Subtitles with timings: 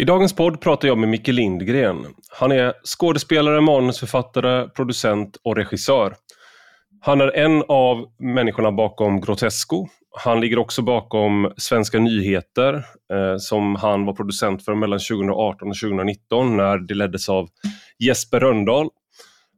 [0.00, 2.06] I dagens podd pratar jag med Micke Lindgren.
[2.30, 6.14] Han är skådespelare, manusförfattare, producent och regissör.
[7.00, 9.86] Han är en av människorna bakom Grotesco.
[10.18, 12.74] Han ligger också bakom Svenska nyheter
[13.12, 17.48] eh, som han var producent för mellan 2018 och 2019 när det leddes av
[17.98, 18.88] Jesper Röndahl.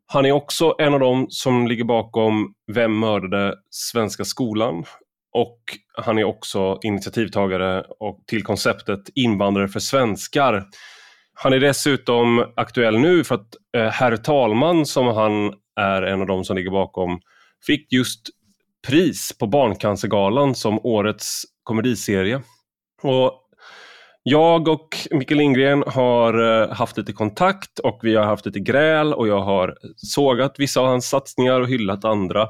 [0.07, 4.85] Han är också en av dem som ligger bakom Vem mördade Svenska skolan?
[5.33, 5.59] Och
[5.97, 7.85] han är också initiativtagare
[8.27, 10.65] till konceptet Invandrare för svenskar.
[11.35, 16.27] Han är dessutom aktuell nu för att eh, Herr talman, som han är en av
[16.27, 17.21] de som ligger bakom,
[17.67, 18.21] fick just
[18.87, 22.43] pris på Barncancergalan som årets komediserie.
[23.03, 23.33] Och
[24.23, 29.15] jag och Mikael Lindgren har eh, haft lite kontakt och vi har haft lite gräl
[29.15, 32.49] och jag har sågat vissa av hans satsningar och hyllat andra.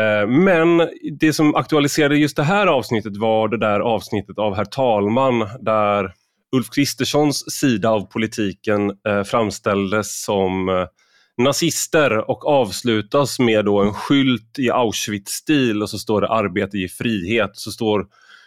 [0.00, 4.64] Eh, men det som aktualiserade just det här avsnittet var det där avsnittet av Herr
[4.64, 6.12] talman där
[6.56, 10.86] Ulf Kristerssons sida av politiken eh, framställdes som eh,
[11.36, 16.88] nazister och avslutas med då en skylt i Auschwitz-stil och så står det arbete i
[16.88, 17.50] frihet.
[17.52, 18.06] Så står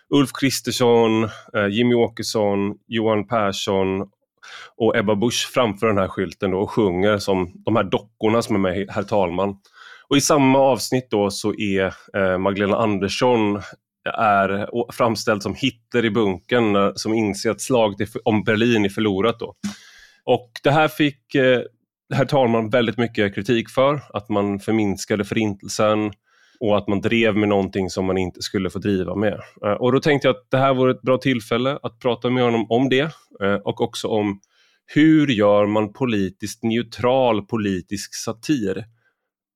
[0.09, 1.29] Ulf Kristersson,
[1.71, 4.07] Jimmy Åkesson, Johan Persson
[4.77, 8.55] och Ebba Busch framför den här skylten då och sjunger som de här dockorna som
[8.55, 9.55] är med Herr talman.
[10.09, 13.61] Och i samma avsnitt då så är eh, Magdalena Andersson
[14.13, 19.39] är framställd som Hitler i bunkern eh, som inser att slaget om Berlin är förlorat.
[19.39, 19.55] Då.
[20.23, 21.61] Och det här fick eh,
[22.13, 26.11] herr talman väldigt mycket kritik för, att man förminskade förintelsen
[26.59, 29.41] och att man drev med någonting som man inte skulle få driva med.
[29.65, 32.43] Eh, och då tänkte jag att det här vore ett bra tillfälle att prata med
[32.43, 33.11] honom om det
[33.63, 34.39] och också om
[34.85, 38.85] hur gör man politiskt neutral politisk satir?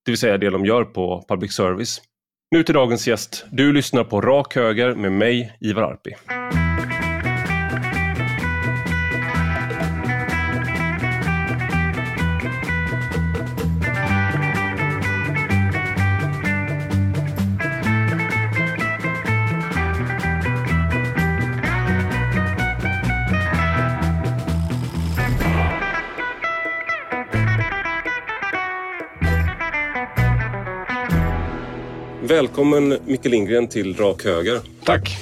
[0.06, 2.02] Det vill säga det de gör på public service.
[2.52, 3.46] Nu till dagens gäst.
[3.52, 6.16] Du lyssnar på Rak Höger med mig, Ivar Arpi.
[32.32, 34.60] Välkommen Micke Lindgren till Rak Höger.
[34.84, 35.18] Tack.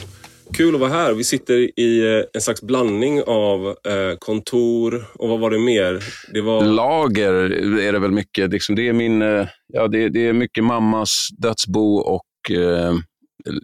[0.54, 1.14] Kul att vara här.
[1.14, 6.04] Vi sitter i eh, en slags blandning av eh, kontor och vad var det mer?
[6.34, 6.64] Det var...
[6.64, 7.34] Lager
[7.80, 8.52] är det väl mycket.
[8.52, 12.26] Liksom det, är min, eh, ja, det, är mycket mammas dödsbo och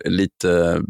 [0.05, 0.81] lite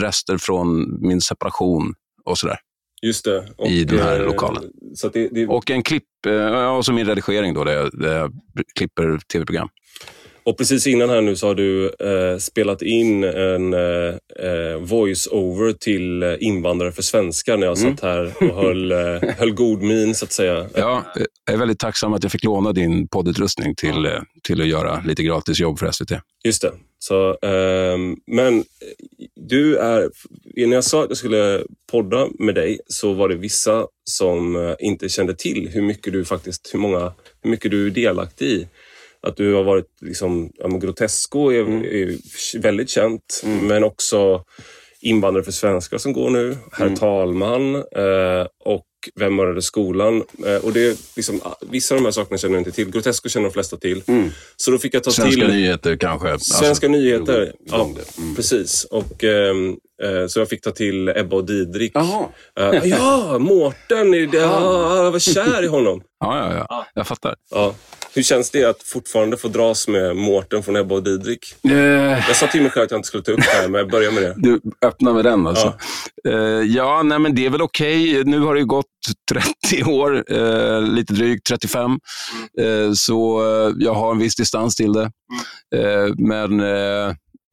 [0.00, 2.58] rester från min separation och sådär.
[3.02, 3.48] Just det.
[3.56, 4.62] Och, I den här lokalen.
[5.12, 5.46] Det, det...
[5.46, 6.04] Och en klipp,
[6.76, 8.32] och så min redigering då, där jag, där jag
[8.74, 9.68] klipper tv-program.
[10.46, 15.72] Och precis innan här nu så har du eh, spelat in en eh, eh voice-over
[15.72, 17.96] till eh, invandrare för svenskar när jag mm.
[17.96, 18.98] satt här och höll, eh,
[19.38, 20.66] höll god min så att säga.
[20.74, 21.04] Ja,
[21.46, 25.02] jag är väldigt tacksam att jag fick låna din poddutrustning till, eh, till att göra
[25.06, 26.20] lite gratis jobb för SVT.
[26.44, 26.72] Just det.
[26.98, 28.64] Så, ehm, men
[29.36, 30.10] du är,
[30.66, 35.08] när jag sa att jag skulle podda med dig så var det vissa som inte
[35.08, 37.12] kände till hur mycket du faktiskt, hur många,
[37.42, 38.68] hur mycket du är delaktig i
[39.26, 41.82] att du har varit liksom, ja, Grotesco är, mm.
[41.84, 42.18] är
[42.58, 43.66] väldigt känt, mm.
[43.66, 44.44] men också
[45.00, 46.98] Invandrare för svenskar som går nu, Herr mm.
[46.98, 50.22] talman eh, och Vem mördade skolan?
[50.46, 52.90] Eh, och det liksom, vissa av de här sakerna känner jag inte till.
[52.90, 54.02] Grotesco känner de flesta till.
[54.06, 54.30] Mm.
[54.56, 55.54] Så då fick jag ta Svenska till...
[55.54, 56.28] nyheter kanske?
[56.38, 58.34] Svenska alltså, nyheter, ja, mm.
[58.34, 58.84] precis.
[58.84, 61.92] Och, ehm, eh, så jag fick ta till Ebba och Didrik.
[61.94, 62.28] Jaha.
[62.60, 64.10] Eh, ja, Mårten!
[64.10, 66.02] Det, ah, jag var kär i honom.
[66.20, 66.86] Ja, ja, ja.
[66.94, 67.34] Jag fattar.
[67.50, 67.74] Ja.
[68.14, 71.54] Hur känns det att fortfarande få dras med Mårten från Ebba och Didrik?
[71.68, 71.74] Uh,
[72.28, 73.90] jag sa till mig själv att jag inte skulle ta upp det här, men jag
[73.90, 74.34] börjar med det.
[74.36, 75.74] Du öppnar med den alltså.
[76.22, 78.20] Ja, uh, ja nej, men det är väl okej.
[78.20, 78.30] Okay.
[78.30, 78.86] Nu har det gått
[79.70, 81.98] 30 år, uh, lite drygt 35.
[82.60, 82.94] Mm.
[82.94, 83.42] så
[83.78, 85.10] jag har en viss distans till det.
[86.18, 86.60] Men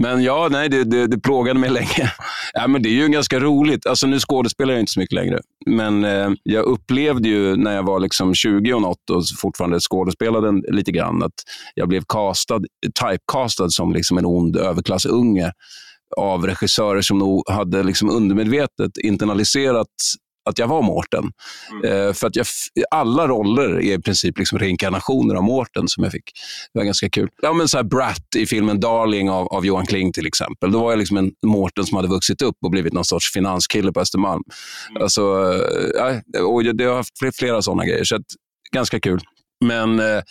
[0.02, 2.12] men ja, nej, det, det, det plågade mig länge.
[2.54, 3.86] Ja, men det är ju ganska roligt.
[3.86, 7.84] Alltså, nu skådespelar jag inte så mycket längre, men eh, jag upplevde ju när jag
[7.84, 11.34] var liksom 20 och något och fortfarande skådespelade lite grann, att
[11.76, 12.62] jag blev castad,
[13.02, 15.52] typecastad som liksom en ond överklassunge
[16.18, 19.88] av regissörer som nog hade liksom undermedvetet internaliserat
[20.50, 21.32] att jag var Mårten.
[21.72, 22.08] Mm.
[22.08, 22.46] Eh, för att jag,
[22.92, 26.32] alla roller är i princip liksom reinkarnationer av Mårten som jag fick.
[26.74, 27.30] Det var ganska kul.
[27.42, 30.72] Ja, men så här Brat i filmen Darling av, av Johan Kling till exempel.
[30.72, 33.92] Då var jag liksom en Mårten som hade vuxit upp och blivit någon sorts finanskille
[33.92, 34.44] på Östermalm.
[34.90, 35.02] Mm.
[35.02, 35.22] Alltså,
[35.96, 38.26] ja, och det har haft flera sådana grejer, så att,
[38.72, 39.22] ganska kul.
[39.66, 40.22] Men eh,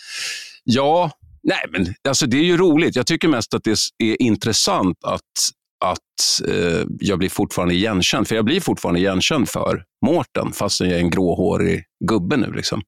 [0.64, 1.10] ja,
[1.42, 2.96] nej, men alltså, det är ju roligt.
[2.96, 5.22] Jag tycker mest att det är intressant att
[5.81, 8.29] att eh, jag blir fortfarande igenkänd.
[8.29, 12.53] För jag blir fortfarande igenkänd för Mårten, fast jag är en gråhårig gubbe nu.
[12.53, 12.82] Liksom.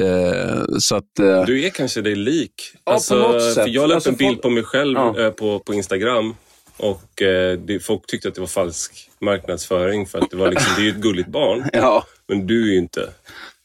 [0.00, 1.44] Eh, så att, eh...
[1.44, 2.52] Du är kanske dig lik.
[2.84, 3.54] Ja, alltså, på något sätt.
[3.54, 4.42] För jag la upp alltså, en bild folk...
[4.42, 5.20] på mig själv ja.
[5.20, 6.34] eh, på, på Instagram.
[6.76, 10.72] Och eh, det, folk tyckte att det var falsk marknadsföring för att det var liksom,
[10.76, 11.64] det är ju ett gulligt barn.
[11.72, 12.04] Ja.
[12.28, 13.08] Men du är ju inte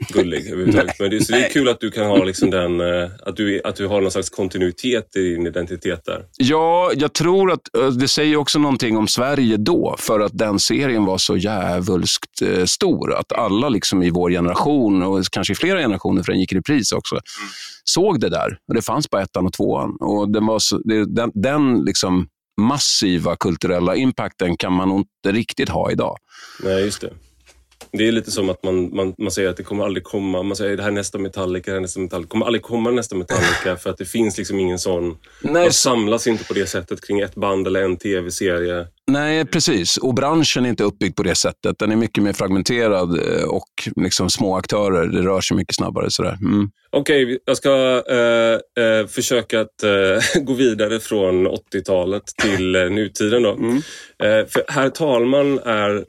[0.07, 0.99] gullig överhuvudtaget.
[0.99, 3.61] Men det, så det är kul att du kan ha liksom den, eh, att, du,
[3.63, 6.25] att du har någon slags kontinuitet i din identitet där.
[6.37, 10.59] Ja, jag tror att eh, det säger också någonting om Sverige då, för att den
[10.59, 13.13] serien var så jävulskt eh, stor.
[13.13, 16.55] Att alla liksom i vår generation, och kanske i flera generationer, för den gick i
[16.55, 17.49] repris också, mm.
[17.83, 18.57] såg det där.
[18.67, 19.97] Och det fanns bara ettan och tvåan.
[19.99, 22.27] Och den, var så, den, den liksom
[22.61, 26.17] massiva kulturella impacten kan man nog inte riktigt ha idag.
[26.63, 27.13] Nej, just det.
[27.91, 30.55] Det är lite som att man, man, man säger att det kommer aldrig komma, man
[30.55, 32.25] säger det här är nästa Metallica, det här är nästa Metallica.
[32.25, 35.17] Det kommer aldrig komma nästa Metallica för att det finns liksom ingen sån...
[35.41, 35.63] Nej.
[35.63, 38.87] Man samlas inte på det sättet kring ett band eller en tv-serie.
[39.09, 39.97] Nej, precis.
[39.97, 41.75] Och branschen är inte uppbyggd på det sättet.
[41.79, 45.07] Den är mycket mer fragmenterad eh, och liksom små aktörer.
[45.07, 46.11] Det rör sig mycket snabbare.
[46.11, 46.38] Sådär.
[46.41, 46.69] Mm.
[46.91, 53.44] Okej, okay, jag ska eh, eh, försöka att eh, gå vidare från 80-talet till nutiden.
[53.44, 53.51] Då.
[53.51, 53.81] Mm.
[54.47, 56.06] För Herr talman är,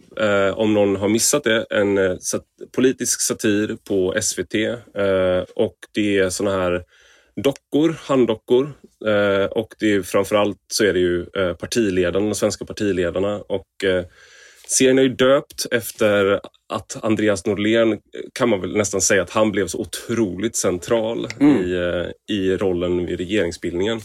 [0.58, 2.42] om någon har missat det, en sat
[2.76, 4.54] politisk satir på SVT.
[5.56, 6.82] och det är såna här
[7.36, 8.72] dockor, handdockor.
[9.50, 13.40] och det är, framförallt så är det ju partiledarna, de svenska partiledarna.
[13.40, 13.66] Och
[14.70, 17.98] Serien är ju döpt efter att Andreas Norlén
[18.32, 21.56] kan man väl nästan säga att han blev så otroligt central mm.
[21.56, 24.00] i, eh, i rollen vid regeringsbildningen.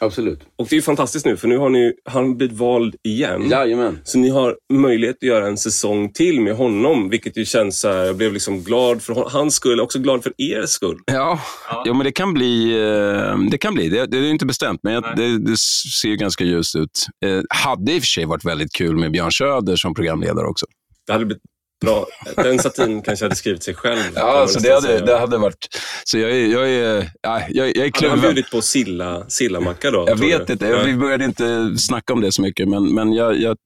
[0.00, 0.40] Absolut.
[0.58, 3.50] Och det är fantastiskt nu för nu har ni, han blivit vald igen.
[3.50, 3.98] Jajamän.
[4.04, 7.88] Så ni har möjlighet att göra en säsong till med honom, vilket ju känns så
[7.88, 10.98] här, jag blev liksom glad för hans skull, också glad för er skull.
[11.06, 11.82] Ja, ja.
[11.86, 12.72] ja men det kan bli.
[12.72, 13.88] Eh, det kan bli.
[13.88, 15.56] Det, det är inte bestämt, men det, det,
[16.00, 17.06] ser ganska ljust ut.
[17.24, 20.66] Eh, hade i och för sig varit väldigt kul med Björn Söder som programledare också.
[21.06, 21.42] Det hade blivit
[21.80, 22.06] Bra.
[22.36, 24.12] Den satin kanske hade skrivit sig själv.
[24.14, 25.68] Ja, så det hade, det hade varit...
[26.04, 28.10] Så jag, är, jag, är, ja, jag, jag är kluven.
[28.10, 30.04] Hade han bjudit på silla, sillamacka då?
[30.08, 30.52] Jag vet du?
[30.52, 30.66] inte.
[30.66, 33.56] Jag, vi började inte snacka om det så mycket, men, men jag, jag,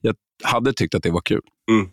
[0.00, 1.40] jag hade tyckt att det var kul.
[1.70, 1.88] Mm.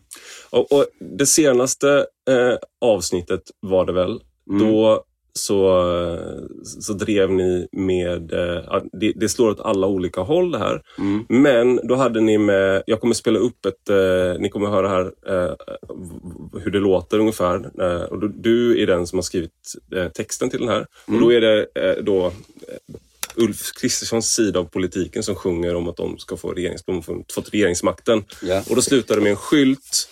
[0.50, 0.86] Och, och,
[1.18, 4.20] Det senaste eh, avsnittet var det väl.
[4.50, 4.64] Mm.
[4.64, 5.04] Då
[5.40, 6.20] så,
[6.64, 10.82] så drev ni med, eh, det, det, slår åt alla olika håll det här.
[10.98, 11.26] Mm.
[11.30, 15.12] Men då hade ni med, jag kommer spela upp ett, eh, ni kommer höra här
[15.28, 15.54] eh,
[16.64, 17.56] hur det låter ungefär.
[18.12, 19.52] och då, du är den som har skrivit
[20.14, 20.86] texten till den här.
[21.08, 21.20] Mm.
[21.20, 21.68] Och då är det
[22.02, 22.32] då
[23.36, 27.54] Ulf Kristerssons sida av politiken som sjunger om att de ska få regerings, de fått
[27.54, 28.24] regeringsmakten.
[28.44, 28.70] Yeah.
[28.70, 30.10] Och då slutar det med en skylt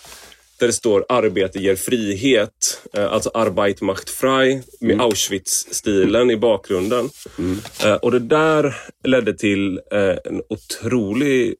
[0.58, 5.00] där det står arbete ger frihet, eh, alltså Arbeit macht frei med mm.
[5.00, 7.10] Auschwitz-stilen i bakgrunden.
[7.38, 7.58] Mm.
[7.84, 11.54] Eh, och det där ledde till eh, en otrolig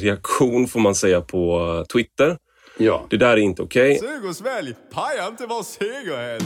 [0.00, 2.36] reaktion får man säga på Twitter.
[2.78, 3.06] Ja.
[3.10, 3.96] Det där är inte okej.
[3.96, 4.08] Okay.
[4.08, 6.44] Sug och svälj, paja inte var segerhelg.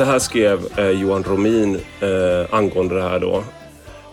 [0.00, 3.44] Så här skrev eh, Johan Romin eh, angående det här då.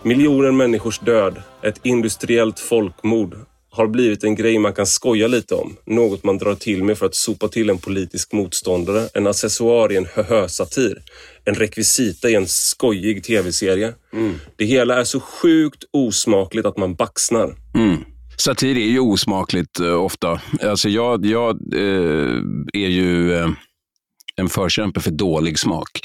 [0.02, 3.36] Miljoner människors död, ett industriellt folkmord,
[3.70, 5.76] har blivit en grej man kan skoja lite om.
[5.86, 9.08] Något man drar till med för att sopa till en politisk motståndare.
[9.14, 11.02] En accessoar i en höhö-satir.
[11.44, 13.94] En rekvisita i en skojig tv-serie.
[14.12, 14.34] Mm.
[14.56, 17.54] Det hela är så sjukt osmakligt att man baxnar.
[17.74, 17.96] Mm.
[18.36, 20.40] Satir är ju osmakligt eh, ofta.
[20.62, 22.42] Alltså jag, jag eh,
[22.72, 23.32] är ju...
[24.38, 26.00] En förkämpe för dålig smak.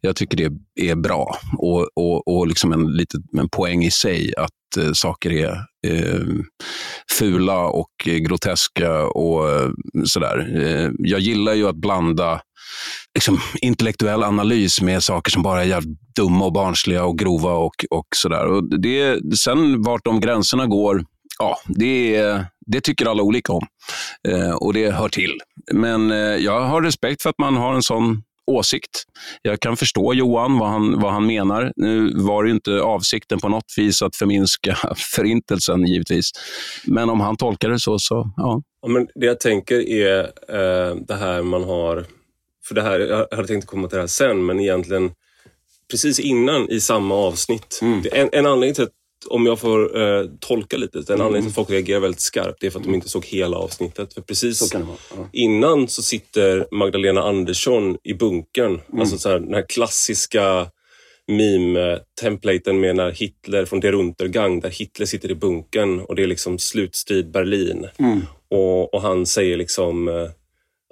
[0.00, 4.32] Jag tycker det är bra och, och, och liksom en, lite, en poäng i sig
[4.36, 6.20] att eh, saker är eh,
[7.18, 9.70] fula och groteska och eh,
[10.04, 10.62] sådär.
[10.62, 12.40] Eh, jag gillar ju att blanda
[13.14, 17.84] liksom, intellektuell analys med saker som bara är jävligt dumma och barnsliga och grova och,
[17.90, 18.46] och sådär.
[18.46, 21.04] Och det, sen vart de gränserna går
[21.38, 22.22] ja, det,
[22.66, 23.66] det tycker alla olika om
[24.28, 25.38] eh, och det hör till.
[25.72, 29.04] Men eh, jag har respekt för att man har en sån åsikt.
[29.42, 31.72] Jag kan förstå Johan, vad han, vad han menar.
[31.76, 34.78] Nu var det inte avsikten på något vis att förminska
[35.14, 36.30] förintelsen givetvis.
[36.84, 38.62] Men om han tolkar det så, så ja.
[38.82, 42.06] ja men det jag tänker är eh, det här man har,
[42.68, 45.10] för det här, jag hade tänkt komma till det här sen, men egentligen
[45.90, 47.78] precis innan i samma avsnitt.
[47.82, 48.02] Mm.
[48.12, 51.54] En, en anledning till att om jag får eh, tolka lite, den anledningen till att
[51.54, 54.14] folk reagerar väldigt skarpt är för att de inte såg hela avsnittet.
[54.14, 54.78] För precis så
[55.10, 55.28] ja.
[55.32, 58.80] innan så sitter Magdalena Andersson i bunkern.
[58.88, 59.00] Mm.
[59.00, 60.66] Alltså så här, den här klassiska
[61.26, 66.26] meme-templaten med när Hitler från Der Untergang, där Hitler sitter i bunkern och det är
[66.26, 67.86] liksom slutstrid Berlin.
[67.98, 68.20] Mm.
[68.50, 70.28] Och, och han säger liksom eh,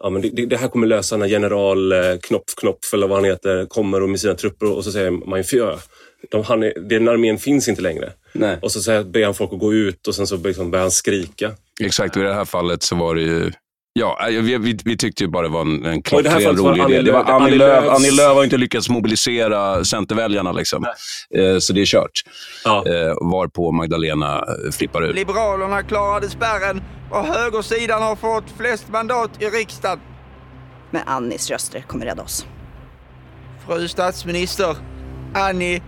[0.03, 3.25] Ja, men det, det här kommer lösa när general eh, Knopf Knopf, eller vad han
[3.25, 5.79] heter, kommer och med sina trupper och så säger Mein Führer.
[6.31, 8.13] De, han den armén finns inte längre.
[8.33, 8.59] Nej.
[8.63, 10.91] Och så säger, ber han folk att gå ut och sen så liksom börjar han
[10.91, 11.53] skrika.
[11.81, 13.53] Exakt, och i det här fallet så var det ju
[13.99, 17.03] Ja, vi, vi, vi tyckte ju bara det var en, en klockren rolig Annie idé.
[17.03, 17.85] Det var Annie Annie Lööf.
[17.85, 20.85] Annie Lööf har inte lyckats mobilisera Centerväljarna, liksom.
[21.35, 22.23] Eh, så det är kört.
[22.65, 22.85] Ja.
[22.87, 25.15] Eh, varpå Magdalena eh, flippar ut.
[25.15, 29.99] Liberalerna klarade spärren och högersidan har fått flest mandat i riksdagen.
[30.91, 32.47] Men Annis röster kommer rädda oss.
[33.67, 34.77] Fru statsminister,
[35.35, 35.83] Annie...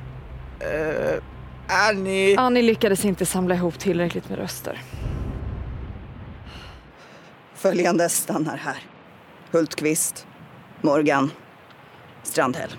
[0.60, 1.22] Eh,
[1.68, 2.36] Annie...
[2.36, 4.82] Annie lyckades inte samla ihop tillräckligt med röster.
[7.54, 8.82] Följande stannar här.
[9.50, 10.26] Hultqvist,
[10.80, 11.30] Morgan,
[12.22, 12.70] Strandhäll.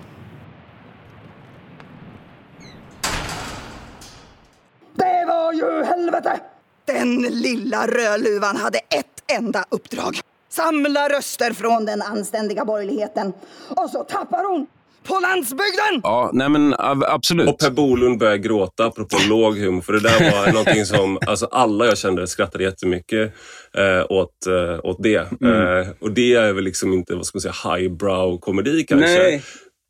[4.94, 6.40] Det var ju helvete!
[6.84, 10.20] Den lilla rödluvan hade ett enda uppdrag.
[10.48, 13.32] Samla röster från den anständiga borgerligheten.
[13.68, 14.66] Och så tappar hon
[15.04, 16.00] på landsbygden!
[16.02, 17.48] Ja, nej men ab- absolut.
[17.48, 19.80] Och Per Bolund började gråta, apropå låg humor.
[19.82, 23.32] För det där var någonting som alltså alla jag kände skrattade jättemycket
[23.76, 25.16] eh, åt, eh, åt det.
[25.16, 29.06] Eh, och det är väl liksom inte, vad ska man säga, highbrow komedi kanske.
[29.18, 29.42] Nej,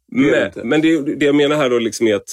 [0.09, 2.29] det Men, men det, det jag menar här då liksom är att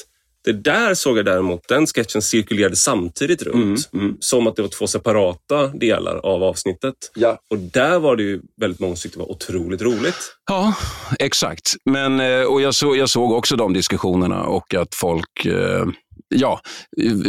[0.47, 3.89] det där såg jag däremot, den sketchen cirkulerade samtidigt runt.
[4.19, 6.95] Som att det var två separata delar av avsnittet.
[7.15, 7.39] Ja.
[7.49, 10.15] Och där var det ju väldigt många som tyckte det var otroligt roligt.
[10.49, 10.75] Ja,
[11.19, 11.73] exakt.
[11.85, 15.85] Men, eh, och jag, så, jag såg också de diskussionerna och att folk eh,
[16.35, 16.61] ja,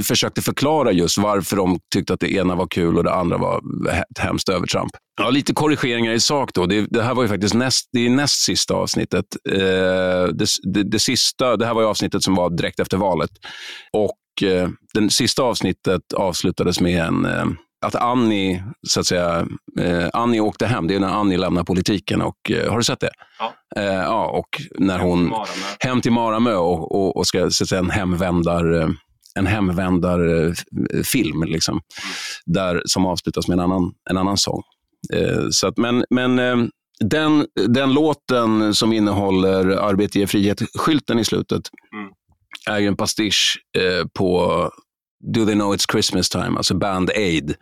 [0.04, 3.60] försökte förklara just varför de tyckte att det ena var kul och det andra var
[3.92, 4.90] ett hemskt övertramp.
[5.20, 6.66] Ja, lite korrigeringar i sak då.
[6.66, 9.24] Det, det här var ju faktiskt näst, det är näst sista avsnittet.
[9.50, 13.30] Eh, det, det, det, sista, det här var ju avsnittet som var direkt efter valet.
[13.92, 17.46] Och eh, det sista avsnittet avslutades med en eh,
[17.86, 19.46] att Annie, så att säga,
[19.80, 20.86] eh, Annie åkte hem.
[20.86, 22.22] Det är när Annie lämnar politiken.
[22.22, 23.10] Och, eh, har du sett det?
[23.38, 23.52] Ja.
[23.76, 25.32] Eh, ja, och när hon
[25.80, 28.88] hem till Maramö och, och, och ska så att säga, en hemvändar eh,
[29.34, 31.80] en hemvändarfilm liksom,
[32.46, 34.62] där, som avslutas med en annan, en annan sång.
[35.14, 36.56] Eh, så att, men men eh,
[37.00, 42.10] den, den låten som innehåller Arbete ger frihet-skylten i slutet Mm.
[42.70, 44.62] är ju en pastisch eh, på
[45.34, 47.54] Do they know it's Christmas time, alltså Band Aid.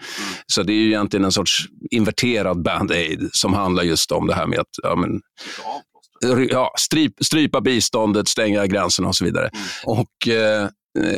[0.47, 4.35] Så det är ju egentligen en sorts inverterad Band Aid som handlar just om det
[4.35, 5.21] här med att ja, men,
[6.51, 9.51] ja, stryp, strypa biståndet, stänga gränserna och så vidare.
[9.85, 10.69] Och, eh,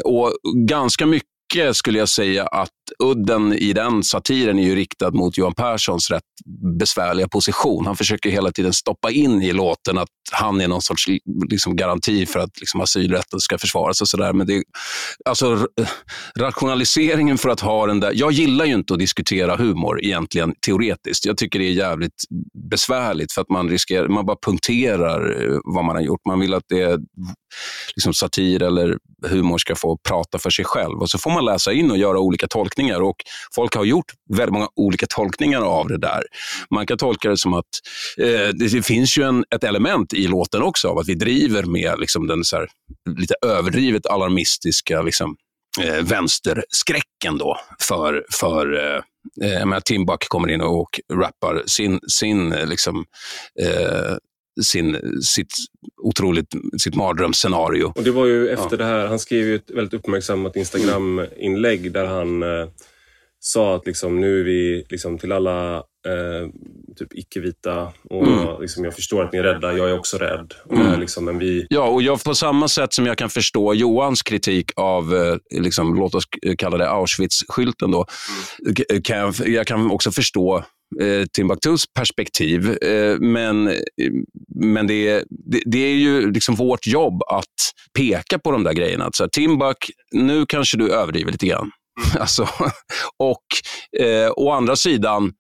[0.05, 0.33] och
[0.67, 5.55] ganska mycket skulle jag säga att udden i den satiren är ju riktad mot Johan
[5.55, 6.23] Perssons rätt
[6.79, 7.87] besvärliga position.
[7.87, 11.05] Han försöker hela tiden stoppa in i låten att han är någon sorts
[11.51, 14.33] liksom, garanti för att liksom, asylrätten ska försvaras och sådär.
[14.33, 14.63] Men det,
[15.25, 15.67] alltså,
[16.39, 18.13] rationaliseringen för att ha den där...
[18.15, 21.25] Jag gillar ju inte att diskutera humor egentligen teoretiskt.
[21.25, 22.23] Jag tycker det är jävligt
[22.71, 26.21] besvärligt för att man riskerar, man bara punkterar eh, vad man har gjort.
[26.27, 26.99] Man vill att det
[27.97, 30.99] liksom satir eller humor ska få prata för sig själv.
[30.99, 32.78] Och så får man läsa in och göra olika tolkningar.
[32.79, 33.17] Och
[33.55, 36.23] Folk har gjort väldigt många olika tolkningar av det där.
[36.71, 37.65] Man kan tolka det som att
[38.19, 41.99] eh, det, finns ju en, ett element i låten också av att vi driver med
[41.99, 42.69] liksom, den så här,
[43.19, 45.37] lite överdrivet alarmistiska liksom,
[45.81, 49.01] eh, vänsterskräcken då för, för eh,
[49.43, 53.05] eh jag menar, Tim Buck kommer in och rappar sin, sin eh, liksom,
[53.61, 54.17] eh,
[54.63, 55.53] sin, sitt
[56.03, 56.47] otroligt
[56.79, 57.93] sitt mardrömsscenario.
[57.97, 62.05] Och det var ju efter det här, han skrev ju ett väldigt uppmärksammat Instagram-inlägg där
[62.07, 62.69] han eh,
[63.41, 66.49] sa att liksom, nu är vi liksom, till alla eh,
[66.97, 70.55] typ icke-vita och liksom, jag förstår att ni är rädda, jag är också rädd.
[70.73, 74.23] Eh, liksom, men vi, Ja, och jag på samma sätt som jag kan förstå Johans
[74.23, 76.25] kritik av, eh, liksom, låt oss
[76.59, 78.05] kalla det Auschwitz-skylten, då,
[78.77, 80.65] k- kan jag, jag kan också förstå
[81.01, 82.77] eh, Timbuktus perspektiv.
[82.83, 83.73] Eh, men
[84.55, 87.45] men det, är- det, det är ju liksom vårt jobb att
[87.99, 89.05] peka på de där grejerna.
[89.05, 89.77] Att Så här, Timbuk,
[90.13, 91.71] nu kanske du överdriver lite grann.
[92.19, 92.49] Alltså,
[93.19, 93.45] och
[94.01, 95.33] eh, å andra sidan,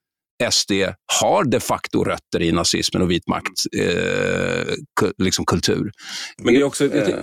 [0.50, 0.72] SD
[1.20, 4.74] har de facto rötter i nazismen och vit makt, eh,
[5.18, 5.90] liksom kultur.
[6.42, 7.14] men det är också, Eh,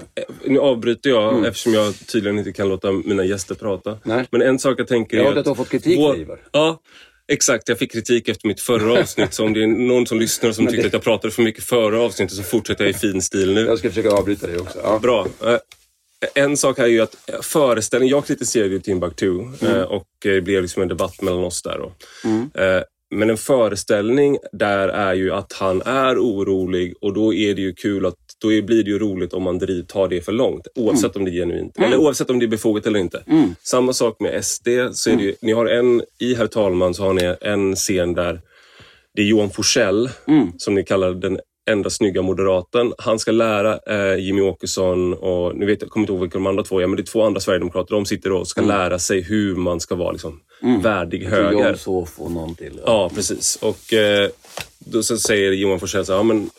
[0.46, 3.98] nu avbryter jag eftersom jag tydligen inte kan låta mina gäster prata.
[4.03, 4.25] Nej.
[4.32, 6.79] Men en sak jag tänker är att fått kritik vår- Ja,
[7.32, 7.70] exakt.
[7.70, 9.34] Jag fick kritik efter mitt förra avsnitt.
[9.34, 11.98] Så om det är någon som lyssnar som tyckte att jag pratade för mycket före
[11.98, 13.77] avsnittet så fortsätter jag i fin stil nu.
[13.77, 14.79] ska försöka avbryta det också.
[14.84, 15.00] Ja.
[15.00, 15.27] Bra.
[15.46, 15.58] Eh,
[16.34, 20.41] En sak här är ju att föreställningen, jag kritiserade ju Timbuktu eh, och eh, det
[20.41, 21.77] blev liksom en debatt mellan oss där.
[21.77, 21.91] Då.
[22.62, 22.82] Eh,
[23.15, 27.74] Men en föreställning där är ju att han är orolig och då är det ju
[27.74, 30.68] kul att då blir det ju roligt om man driv, tar det för långt.
[30.75, 31.77] Oavsett om det är genuint.
[31.77, 33.24] Eller oavsett om det är befogat eller inte.
[33.63, 34.68] Samma sak med SD.
[34.94, 38.13] Så är det ju, ni har en, I Herr talman så har ni en scen
[38.13, 38.42] där
[39.15, 40.10] det är Johan Forsell,
[40.58, 41.39] som ni kallar den
[41.70, 42.94] enda snygga moderaten.
[42.98, 46.48] Han ska lära eh, Jimmy Åkesson och, nu vet jag, kommer inte ihåg vilka de
[46.48, 47.96] andra två är, men det är två andra sverigedemokrater.
[47.96, 50.39] De sitter och ska lära sig hur man ska vara liksom,
[50.82, 51.51] värdig höger.
[51.51, 52.80] John Sof och någon till.
[52.86, 53.56] Ja, precis.
[53.62, 54.30] Och eh,
[54.80, 56.50] då så säger Johan Forssell så här, ja, men ja,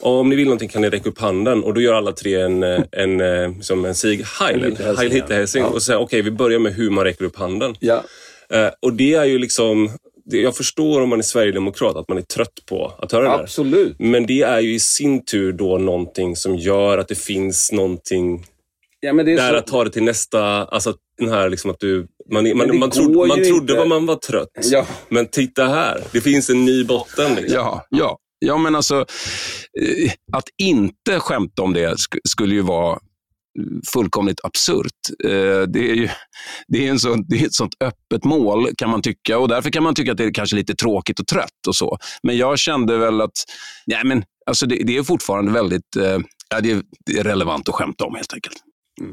[0.00, 1.64] om ni vill någonting kan ni räcka upp handen.
[1.64, 5.62] Och då gör alla tre en, eh, en, eh, som en Sieg Heil, Heil Hitlerhälsning.
[5.62, 5.68] ja.
[5.68, 7.74] Och säger okej, vi börjar med hur man räcker upp handen.
[7.80, 8.04] Ja.
[8.50, 9.90] Eh, och det är ju liksom,
[10.24, 13.28] det, jag förstår om man är sverigedemokrat att man är trött på att höra det
[13.28, 13.42] där.
[13.42, 13.96] Absolut.
[13.98, 18.44] Men det är ju i sin tur då någonting som gör att det finns någonting
[19.00, 19.56] Ja, men det är där så...
[19.56, 22.90] att ta det till nästa, alltså den här liksom att du, man, man, det man,
[22.90, 23.74] trodde, man trodde inte.
[23.74, 24.48] vad man var trött.
[24.62, 24.86] Ja.
[25.08, 27.34] Men titta här, det finns en ny botten.
[27.34, 27.54] Liksom.
[27.54, 28.96] Ja, ja ja men alltså
[29.80, 31.96] eh, att inte skämta om det
[32.28, 32.98] skulle ju vara
[33.92, 35.24] fullkomligt absurt.
[35.24, 36.08] Eh, det är ju
[36.68, 39.70] det är en sån, det är ett sånt öppet mål kan man tycka och därför
[39.70, 41.98] kan man tycka att det är kanske lite tråkigt och trött och så.
[42.22, 43.44] Men jag kände väl att
[43.86, 46.18] nej men, alltså det, det är fortfarande väldigt eh,
[46.50, 46.82] ja, det är
[47.22, 48.56] relevant att skämta om helt enkelt.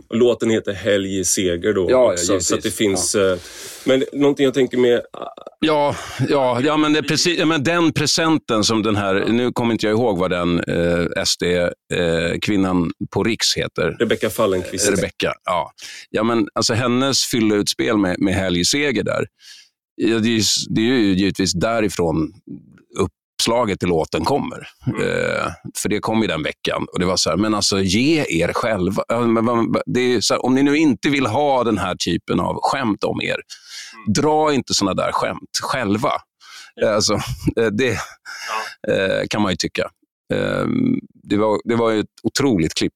[0.10, 2.24] Och låten heter Helg i seger då Ja, ja, också.
[2.26, 2.48] givetvis.
[2.48, 3.16] så att det finns...
[3.16, 3.38] eh,
[3.86, 5.02] Men någonting jag tänker med...
[5.60, 5.96] Ja,
[6.30, 9.72] ja, ja men, det är precis, ja, men den presenten som den här, nu kommer
[9.74, 13.96] inte jag ihåg vad den eh, SD-kvinnan på Riks heter.
[14.00, 14.90] Rebecka Fallenkvist.
[14.92, 15.34] Rebecka.
[15.46, 15.72] Ja.
[16.10, 19.26] Ja, men alltså hennes fylla-utspel med, med Helg Seger där.
[19.96, 22.34] Ja, det, är, ju- det är ju givetvis därifrån
[23.44, 24.68] uppslaget till låten kommer.
[24.88, 26.86] Eh, för det kom ju den veckan.
[26.94, 29.04] Och det var så här, men alltså ge er själva.
[29.08, 33.38] Ja, här, om ni nu inte vill ha den här typen av skämt om er,
[34.16, 36.12] dra inte såna där skämt själva.
[36.82, 37.14] Eh, Alltså,
[37.58, 37.92] eh, det
[38.88, 39.90] eh, kan man ju tycka.
[40.34, 40.66] Eh,
[41.24, 42.94] det, var, det var ett otroligt klipp,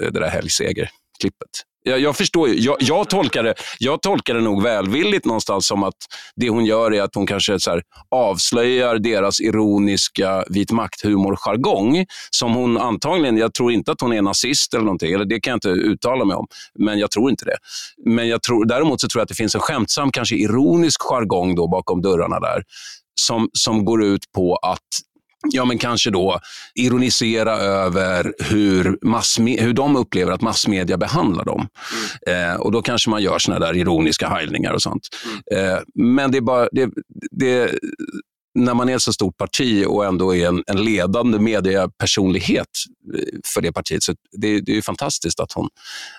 [0.00, 1.64] det där helgseger-klippet.
[1.82, 2.60] Jag, jag förstår ju.
[2.60, 5.94] Jag, jag, tolkar det, jag tolkar det nog välvilligt någonstans som att
[6.36, 12.06] det hon gör är att hon kanske så här, avslöjar deras ironiska vit makt-humor-jargong.
[12.30, 15.50] Som hon antagligen, jag tror inte att hon är nazist eller någonting, eller det kan
[15.50, 16.46] jag inte uttala mig om,
[16.78, 17.56] men jag tror inte det.
[18.06, 21.54] Men jag tror, däremot så tror jag att det finns en skämtsam, kanske ironisk jargong
[21.54, 22.62] då bakom dörrarna där,
[23.20, 25.09] som, som går ut på att
[25.52, 26.40] ja, men kanske då
[26.74, 31.68] ironisera över hur, massme- hur de upplever att massmedia behandlar dem.
[32.26, 35.08] Eh, och Då kanske man gör såna där ironiska heilningar och sånt.
[35.52, 36.90] Eh, men det är bara, det,
[37.30, 37.70] det,
[38.54, 42.66] när man är ett så stort parti och ändå är en, en ledande mediepersonlighet
[43.14, 45.68] eh, för det partiet, så det, det är ju fantastiskt att hon,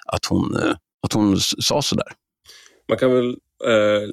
[0.05, 2.07] att hon, eh, att hon sa sådär.
[2.89, 3.29] Man kan väl
[3.67, 4.09] eh,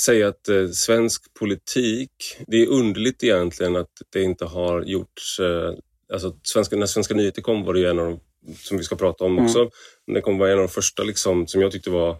[0.00, 2.10] säga att eh, svensk politik,
[2.46, 5.40] det är underligt egentligen att det inte har gjorts...
[5.40, 5.74] Eh,
[6.12, 8.20] alltså svenska, när Svenska nyheter kom var det ju en av de,
[8.54, 9.70] som vi ska prata om också,
[10.06, 12.16] men det kom vara en av de första liksom, som jag tyckte var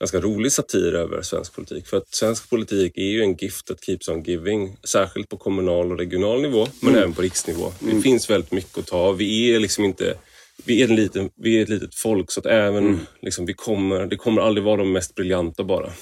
[0.00, 1.86] ganska rolig satir över svensk politik.
[1.86, 4.76] För att svensk politik är ju en gift that keeps on giving.
[4.84, 7.72] Särskilt på kommunal och regional nivå, men även på riksnivå.
[7.80, 9.12] Det finns väldigt mycket att ta.
[9.12, 10.14] Vi är liksom inte...
[10.64, 14.06] Vi är, en liten, vi är ett litet folk så att även liksom, vi kommer,
[14.06, 15.92] det kommer aldrig vara de mest briljanta bara.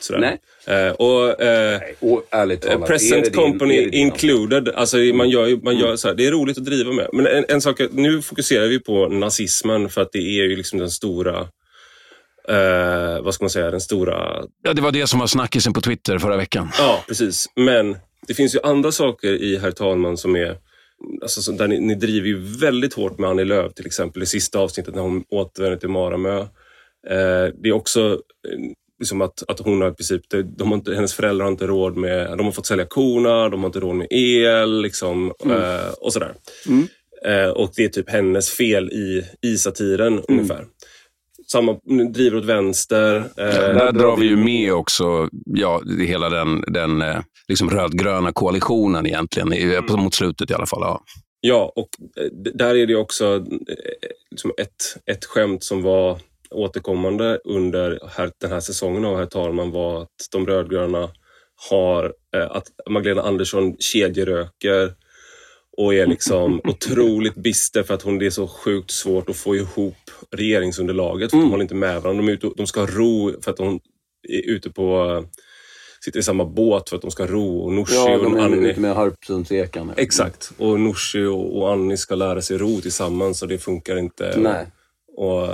[0.00, 0.20] Sådär.
[0.20, 0.38] Nej.
[0.86, 4.68] Eh, och, eh, Och ärligt Eh, Present company included.
[4.68, 7.08] Alltså man gör, ju- man gör så här, det är roligt att driva med.
[7.12, 10.78] Men en, en sak, nu fokuserar vi på nazismen för att det är ju liksom
[10.78, 11.40] den stora,
[12.48, 14.42] eh, vad ska man säga, den stora...
[14.62, 16.68] Ja, det var det som var snackisen på Twitter förra veckan.
[16.78, 17.46] Ja, precis.
[17.56, 17.96] Men
[18.28, 20.56] det finns ju andra saker i Herr talman som är
[21.22, 24.20] Alltså, så där ni, ni driver ju väldigt hårt med Annie Lööf till exempel.
[24.20, 26.38] Det sista avsnittet när hon återvänder till Maramö.
[26.40, 26.46] Eh,
[27.62, 28.20] det är också
[28.98, 30.22] liksom att, att hon har i princip,
[30.58, 33.60] de har inte, hennes föräldrar har inte råd med, de har fått sälja korna, de
[33.60, 36.34] har inte råd med el liksom, eh, och sådär.
[37.26, 40.64] Eh, och det är typ hennes fel i, i satiren ungefär.
[41.52, 41.72] Samma,
[42.14, 43.16] driver åt vänster.
[43.16, 49.06] Eh, Där drar vi ju med också ja, hela den, den eh, liksom rödgröna koalitionen
[49.06, 50.80] egentligen, på- mot slutet i alla fall.
[50.82, 51.02] Ja.
[51.40, 51.88] Ja, och
[52.22, 53.42] eh, där är det också eh,
[54.30, 56.18] liksom ett, ett skämt som var
[56.50, 61.10] återkommande under här, den här säsongen av Herr talman var att de rödgröna
[61.70, 64.94] har, eh, att Magdalena Andersson kedjeröker
[65.76, 69.56] och är liksom otroligt bister för att hon, det är så sjukt svårt att få
[69.56, 71.30] ihop regeringsunderlaget.
[71.30, 72.22] För att De håller inte med varandra.
[72.22, 73.80] De, ute, de ska ro för att de
[74.28, 75.24] är ute på
[76.00, 77.58] sitter i samma båt för att de ska ro.
[77.58, 78.74] Och Nooshi och Annie...
[78.76, 79.92] med Harpsundsekan.
[79.96, 80.52] Exakt.
[80.58, 84.32] Och Nooshi och, och Annie ska lära sig ro tillsammans och det funkar inte.
[85.16, 85.48] Och,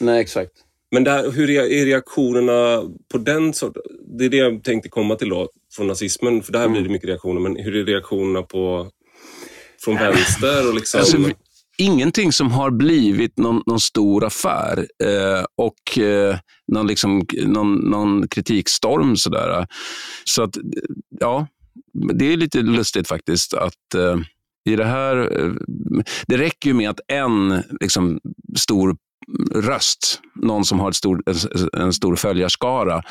[0.00, 0.52] Nej, exakt.
[0.90, 2.82] men där, hur är, är reaktionerna
[3.12, 3.82] på den sorten?
[4.18, 6.42] Det är det jag tänkte komma till då, från nazismen.
[6.42, 6.72] För där Mm.
[6.72, 7.40] blir det mycket reaktioner.
[7.40, 8.90] Men hur är reaktionerna på
[9.84, 10.68] från vänster?
[10.68, 11.18] Och liksom, Alltså,
[11.78, 16.36] ingenting som har blivit någon, någon stor affär eh, och eh,
[16.72, 19.16] någon, liksom, någon, någon kritikstorm.
[19.16, 19.66] Sådär.
[20.24, 20.56] Så att,
[21.20, 21.46] ja,
[22.14, 24.16] det är lite lustigt faktiskt att eh,
[24.68, 25.40] i det här...
[25.44, 25.52] Eh,
[26.26, 28.20] det räcker ju med att en liksom,
[28.58, 28.96] stor
[29.54, 31.22] röst, någon som har stor,
[31.76, 33.02] en stor följarskara,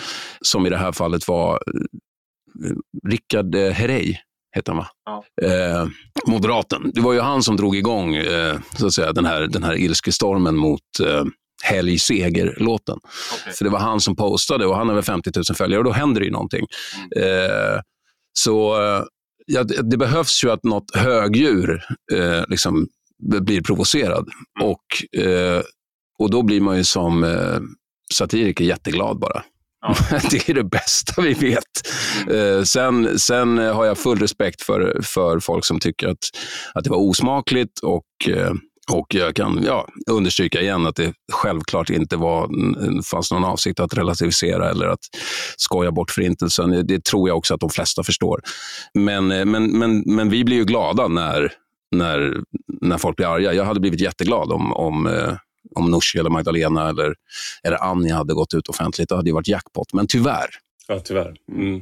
[0.42, 4.16] som i det här fallet var eh, Rickard Herrey,
[4.56, 4.88] heter han va?
[5.06, 5.24] Ja.
[5.48, 5.88] Eh,
[6.28, 6.92] moderaten.
[6.94, 9.78] Det var ju han som drog igång eh, så att säga, den här, den här
[9.78, 11.24] ilskestormen mot eh,
[11.64, 12.98] Helg Seger-låten.
[13.42, 13.54] Okay.
[13.54, 15.92] För det var han som postade och han har väl 50 000 följare och då
[15.92, 16.66] händer det ju någonting.
[17.16, 17.28] Mm.
[17.28, 17.80] Eh,
[18.34, 19.04] så eh,
[19.46, 22.88] ja, det behövs ju att något högdjur eh, liksom
[23.42, 24.30] blir provocerad.
[24.60, 24.72] Mm.
[24.72, 25.62] Och, eh,
[26.20, 27.60] och då blir man ju som eh,
[28.14, 29.44] satiriker jätteglad bara.
[29.82, 29.96] Ja.
[30.32, 31.64] det är det bästa vi vet.
[32.30, 32.66] Mm.
[32.66, 36.24] sen, sen har jag full respekt för, för folk som tycker att,
[36.74, 38.04] att det var osmakligt och
[38.92, 42.50] och jag kan ja, understryka igen att det självklart inte var,
[43.02, 45.00] fanns någon avsikt att relativisera eller att
[45.58, 46.88] skoja bort förintelsen.
[46.88, 48.42] Det tror jag också att de flesta förstår.
[48.94, 51.52] Men, men, men, men vi blir ju glada när,
[51.96, 52.38] när,
[52.82, 53.54] när folk blir arga.
[53.54, 55.34] Jag hade blivit jätteglad om, om, eh,
[55.76, 57.16] om Nooshi eller Magdalena eller,
[57.64, 59.10] eller Annie hade gått ut offentligt.
[59.10, 60.50] Det hade ju varit jackpot, men tyvärr.
[60.88, 61.36] Ja, tyvärr.
[61.52, 61.82] Mm.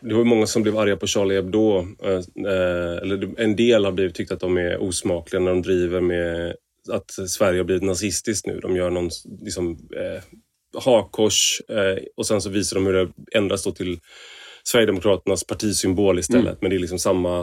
[0.00, 1.78] Det var många som blev arga på Charlie Hebdo.
[1.78, 2.12] Eh,
[2.46, 6.54] eh, eller en del har blivit tyckt att de är osmakliga när de driver med
[6.92, 8.60] att Sverige har blivit nazistiskt nu.
[8.60, 10.22] De gör någon liksom, eh,
[10.84, 14.00] hakkors eh, och sen så visar de hur det ändras då till
[14.70, 16.44] Sverigedemokraternas partisymbol istället.
[16.44, 16.56] Mm.
[16.60, 17.38] Men det är liksom samma,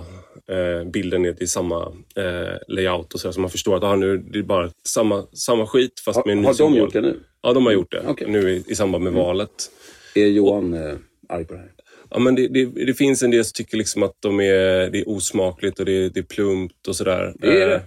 [0.49, 1.81] eh, bilden är, det samma
[2.15, 5.67] eh, layout och så, så man förstår att ah, nu det är bara samma, samma
[5.67, 6.73] skit fast ha, med en ny Har symbol.
[6.73, 7.19] de gjort det nu?
[7.41, 8.07] Ja, de har gjort det.
[8.07, 8.27] Okay.
[8.27, 9.23] Nu i, i samband med mm.
[9.23, 9.71] valet.
[10.15, 10.95] Är Johan eh,
[11.29, 11.71] arg på det här?
[12.09, 14.99] Ja, men det, det, det, finns en del som tycker liksom att de är, det
[14.99, 17.33] är osmakligt och det, det är plumpt och sådär.
[17.39, 17.81] Det är det.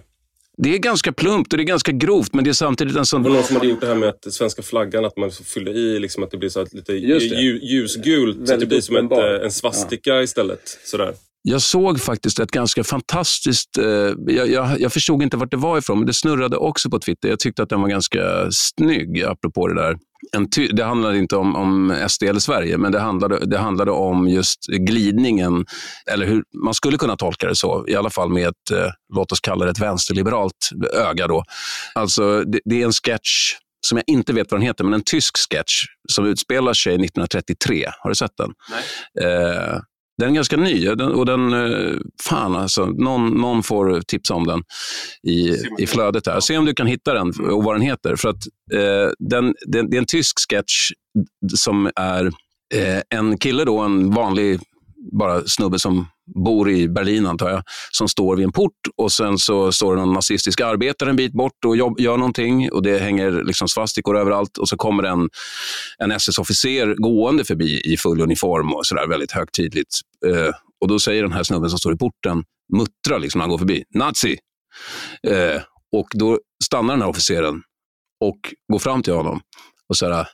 [0.63, 3.23] Det är ganska plumpt och det är ganska grovt, men det är samtidigt en sån...
[3.23, 5.71] Det var någon som hade gjort det här med att svenska flaggan, att man fyllde
[5.71, 8.47] i liksom att det blir så lite ljusgult.
[8.47, 10.21] Så att det blir som ett, eh, en svastika ja.
[10.21, 10.79] istället.
[10.83, 11.13] Sådär.
[11.41, 13.77] Jag såg faktiskt ett ganska fantastiskt...
[13.77, 13.85] Eh,
[14.27, 17.29] jag, jag, jag, förstod inte vart det var ifrån, men det snurrade också på Twitter.
[17.29, 19.97] Jag tyckte att den var ganska snygg, apropå det där.
[20.55, 24.27] Ty, det handlade inte om, om SD eller Sverige, men det handlade, det handlade om
[24.27, 25.65] just glidningen,
[26.11, 29.31] eller hur man skulle kunna tolka det så, i alla fall med ett, eh, låt
[29.31, 31.27] oss kalla det ett vänsterliberalt öga.
[31.27, 31.43] Då.
[31.95, 33.53] Alltså, det, det är en sketch
[33.87, 37.85] som jag inte vet vad den heter, men en tysk sketch som utspelar sig 1933.
[37.99, 38.51] Har du sett den?
[38.69, 39.25] Nej.
[39.25, 39.79] Eh,
[40.19, 44.63] den är ganska ny och den, eh, fan alltså, någon, någon får tipsa om den
[45.23, 46.27] i, i flödet.
[46.27, 46.39] här.
[46.39, 48.15] Se om du kan hitta den och vad den heter.
[48.15, 50.91] För att, eh, den, den, det är en tysk sketch
[51.55, 52.25] som är
[52.75, 54.59] eh, en kille, då, en vanlig
[55.11, 59.37] bara snubbe som bor i Berlin antar jag, som står vid en port och sen
[59.37, 62.99] så står det någon nazistisk arbetare en bit bort och jobb, gör någonting och det
[62.99, 65.29] hänger liksom svastikor överallt och så kommer en,
[65.97, 69.95] en SS-officer gående förbi i full uniform och sådär väldigt högtidligt.
[70.27, 72.43] Eh, och då säger den här snubben som står i porten,
[72.77, 74.37] muttrar liksom när han går förbi, nazi!
[75.27, 77.61] Eh, och då stannar den här officeren
[78.25, 78.39] och
[78.71, 79.41] går fram till honom
[79.89, 80.27] och säger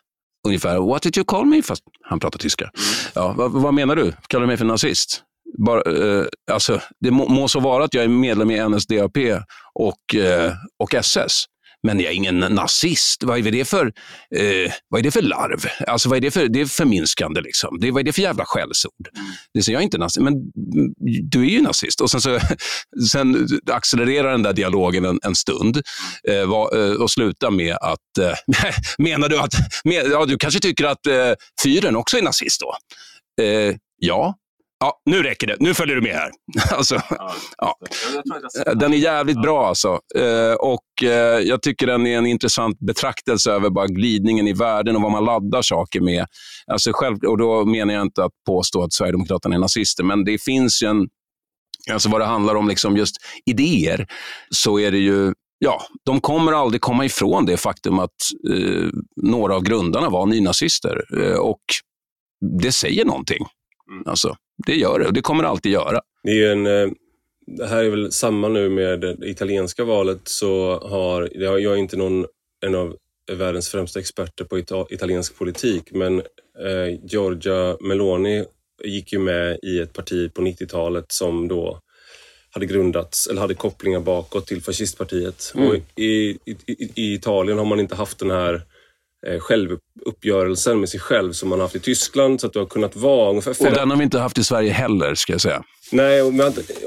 [0.45, 2.69] ungefär “What did you call me?” fast han pratar tyska.
[3.13, 4.13] Ja, vad, vad menar du?
[4.27, 5.21] Kallar du mig för nazist?
[5.57, 9.17] Bara, eh, alltså, det må, må, så vara att jag är medlem i NSDAP
[9.73, 11.45] och, eh, och SS.
[11.85, 13.23] Men jag är ingen nazist.
[13.23, 13.85] Vad är det för,
[14.35, 15.65] eh, vad är det för larv?
[15.87, 17.41] Alltså, vad är det för det är förminskande?
[17.41, 17.79] Liksom.
[17.79, 19.09] Det, vad är det för jävla skällsord?
[19.53, 20.23] Det säger jag är inte nazist.
[20.23, 20.33] Men
[21.29, 22.01] du är ju nazist.
[22.01, 22.39] Och sen, så,
[23.11, 25.81] sen accelererar den där dialogen en, en stund
[26.29, 28.17] eh, va, eh, och slutar med att...
[28.19, 28.63] Eh,
[28.97, 29.53] menar du att...
[29.83, 31.31] men, ja, du kanske tycker att eh,
[31.63, 32.75] fyren också är nazist då?
[33.43, 34.35] Eh, ja,
[34.79, 35.55] Ja, nu räcker det.
[35.59, 36.31] Nu följer du med här.
[36.77, 37.01] Alltså,
[37.57, 37.77] ja,
[38.75, 39.99] Den är jävligt bra alltså.
[40.15, 44.95] Eh, och eh, jag tycker den är en intressant betraktelse över bara glidningen i världen
[44.95, 46.25] och vad man laddar saker med.
[46.71, 50.41] Alltså själv, och Då menar jag inte att påstå att Sverigedemokraterna är nazister, men det
[50.41, 51.07] finns ju en...
[51.91, 54.07] Alltså vad det handlar om liksom just idéer,
[54.49, 58.15] så är det ju ja, de kommer aldrig komma ifrån det faktum att
[58.49, 61.21] eh, några av grundarna var nynazister.
[61.21, 61.61] Eh, och
[62.61, 63.45] det säger någonting.
[63.91, 64.03] Mm.
[64.07, 66.01] Alltså, det gör det och det kommer det alltid göra.
[66.23, 66.87] Det, är en, eh,
[67.47, 70.21] det här är väl samma nu med det italienska valet.
[70.23, 72.25] så har, Jag är inte någon,
[72.65, 72.95] en av
[73.31, 78.45] världens främsta experter på italiensk politik, men eh, Giorgia Meloni
[78.83, 81.79] gick ju med i ett parti på 90-talet som då
[82.51, 85.51] hade grundats, eller hade kopplingar bakåt till fascistpartiet.
[85.55, 85.67] Mm.
[85.69, 86.55] Och i, i,
[86.95, 88.61] I Italien har man inte haft den här
[89.39, 92.41] självuppgörelsen med sig själv som man haft i Tyskland.
[92.41, 93.67] Så att du har kunnat vara ungefär fem...
[93.67, 95.63] Och den har vi inte haft i Sverige heller, ska jag säga.
[95.91, 96.33] Nej, och,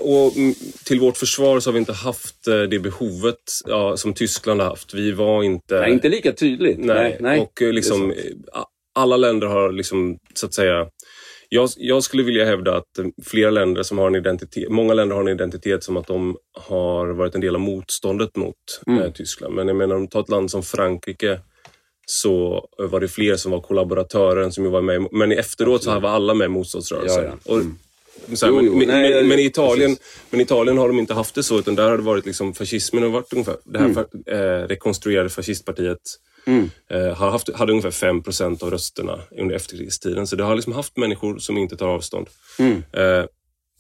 [0.01, 0.33] och
[0.85, 4.69] till vårt försvar så har vi inte haft eh, det behovet ja, som Tyskland har
[4.69, 4.95] haft.
[4.95, 5.81] Vi var inte...
[5.81, 6.79] Nej, inte lika tydligt.
[6.79, 7.41] Nej, nej.
[7.41, 8.17] och eh, liksom, eh,
[8.95, 10.87] alla länder har liksom, så att säga,
[11.49, 15.17] jag, jag skulle vilja hävda att eh, flera länder som har en identitet, många länder
[15.17, 16.37] har en identitet som att de
[16.69, 18.55] har varit en del av motståndet mot
[18.87, 19.03] Mm.
[19.03, 19.55] eh, Tyskland.
[19.55, 21.41] Men jag menar, om du tar ett land som Frankrike
[22.11, 25.07] så var det fler som var kollaboratörer än som ju var med.
[25.13, 27.25] Men efteråt så var alla med i motståndsrörelsen.
[27.25, 27.55] Ja, ja.
[27.55, 27.79] Mm.
[28.33, 28.77] Och, så här, Jo, jo.
[28.79, 29.51] men, Nej, men, men, i precis.
[29.51, 29.97] Italien,
[30.31, 32.55] men i Italien har de inte haft det så, utan där har det varit liksom
[32.55, 34.05] fascismen har varit ungefär, det här Mm.
[34.27, 35.99] eh, rekonstruerade fascistpartiet
[36.91, 40.27] eh, har haft, hade ungefär 5% av rösterna under efterkrigstiden.
[40.27, 42.27] Så det har liksom haft människor som inte tar avstånd.
[42.59, 42.83] Mm.
[42.93, 43.25] Eh,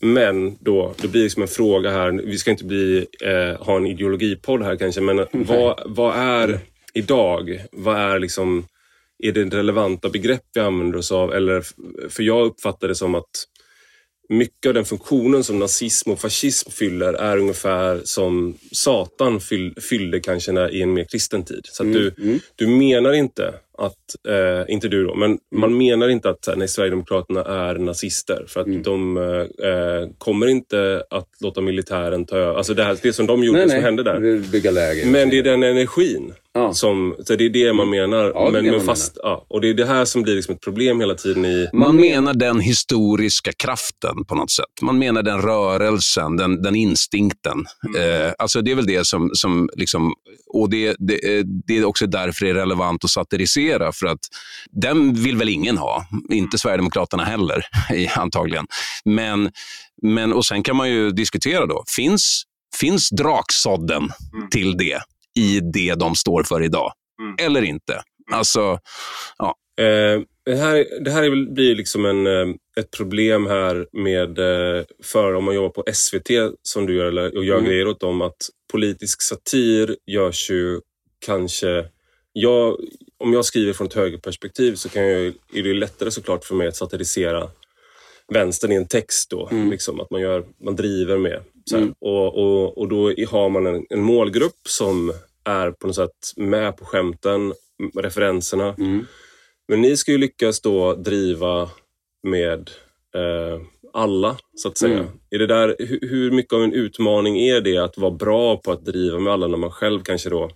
[0.00, 3.86] men då, det blir liksom en fråga här, vi ska inte bli, eh, ha en
[3.86, 6.60] ideologipodd här kanske, men vad, vad är
[6.94, 8.66] idag, vad är liksom,
[9.22, 11.32] är det relevanta begrepp vi använder oss av?
[11.32, 11.64] Eller,
[12.08, 13.44] för jag uppfattar det som att
[14.28, 20.20] mycket av den funktionen som nazism och fascism fyller är ungefär som Satan fyll, fyllde
[20.20, 21.60] kanske när, i en mer kristen tid.
[21.64, 22.12] Så att du,
[22.56, 27.44] du menar inte att, eh, inte du då, men man menar inte att nej, Sverigedemokraterna
[27.44, 28.44] är nazister.
[28.48, 32.54] För att de eh, eh, kommer inte att låta militären ta över.
[32.54, 33.84] Alltså det, här, det som de gjorde, Nej, som nej.
[33.84, 34.50] hände där.
[34.52, 35.06] Bygga läger.
[35.06, 36.74] Men det är den energin Ja.
[36.74, 38.32] som, så det är det man menar.
[38.34, 40.34] Ja, det men, det men man fast, ja, och det är det här som blir
[40.34, 44.82] liksom ett problem hela tiden i Man menar den historiska kraften på något sätt.
[44.82, 47.66] Man menar den rörelsen, den, den instinkten.
[47.98, 50.14] Eh, alltså det är väl det som, som liksom,
[50.46, 54.20] och det, det, eh, det är också därför det är relevant att satirisera, för att
[54.70, 56.06] den vill väl ingen ha.
[56.30, 57.64] Inte Sverigedemokraterna heller,
[58.16, 58.66] antagligen.
[59.04, 59.50] Men,
[60.02, 62.42] men, och sen kan man ju diskutera då, finns,
[62.80, 64.08] finns draksådden
[64.50, 65.00] till det
[65.38, 66.92] i det de står för idag?
[67.38, 68.02] Eller inte?
[68.32, 68.78] Alltså,
[69.78, 74.38] Eh, det, här, det här är väl, blir liksom en, eh, ett problem här med,
[74.38, 76.30] eh, för om man jobbar på SVT
[76.62, 78.36] som du gör eller, och gör grejer åt dem, att
[78.72, 80.80] politisk satir görs ju
[81.26, 81.84] kanske...
[82.32, 82.76] Jag,
[83.18, 86.68] om jag skriver från ett högerperspektiv så kan jag, är det lättare såklart för mig
[86.68, 87.48] att satirisera
[88.32, 89.48] vänstern i en text då.
[89.70, 91.40] Liksom, att man, gör, man driver med.
[91.72, 91.92] Här.
[92.00, 95.12] Och, och, och då har man en, en målgrupp som
[95.44, 97.52] är på något sätt med på skämten,
[97.96, 98.74] referenserna.
[99.68, 101.70] Men ni ska ju lyckas då driva
[102.22, 102.70] med
[103.14, 103.60] eh,
[103.92, 105.06] alla, så att säga.
[105.30, 108.72] Är det där, hur, hur mycket av en utmaning är det att vara bra på
[108.72, 110.50] att driva med alla när man själv kanske då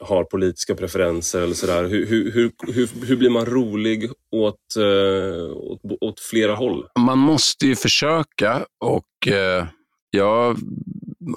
[0.00, 1.84] har politiska preferenser eller sådär.
[1.84, 6.86] Hur, hur, hur, hur, hur blir man rolig åt, eh, åt, åt flera håll?
[6.98, 9.66] man måste ju försöka och eh,
[10.10, 10.56] jag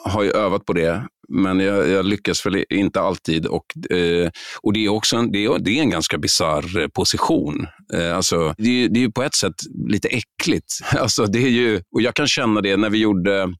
[0.01, 3.45] har ju övat på det, men jag, jag lyckas väl inte alltid.
[3.45, 4.29] Och, eh,
[4.61, 7.67] och det är också en, det är, det är en ganska bisarr eh, position.
[7.93, 9.55] Eh, alltså, det, är, det är på ett sätt
[9.87, 10.73] lite äckligt.
[10.97, 13.53] Alltså, det är ju, och jag kan känna det när vi gjorde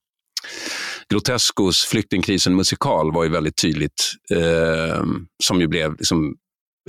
[1.10, 5.04] Grotescos Flyktingkrisen musikal var ju väldigt tydligt, eh,
[5.44, 6.36] som ju blev liksom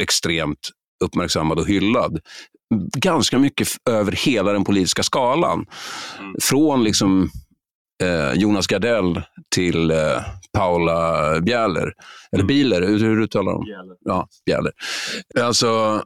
[0.01, 0.71] extremt
[1.05, 2.21] uppmärksammad och hyllad.
[2.97, 5.67] Ganska mycket över hela den politiska skalan.
[6.43, 7.31] Från liksom
[8.35, 9.23] Jonas Gardell
[9.55, 9.97] till eh,
[10.53, 11.93] Paula Bjäller.
[12.33, 13.65] Eller Biler, hur, hur uttalar de?
[14.05, 14.73] Ja, Bjäller.
[15.41, 16.03] Alltså,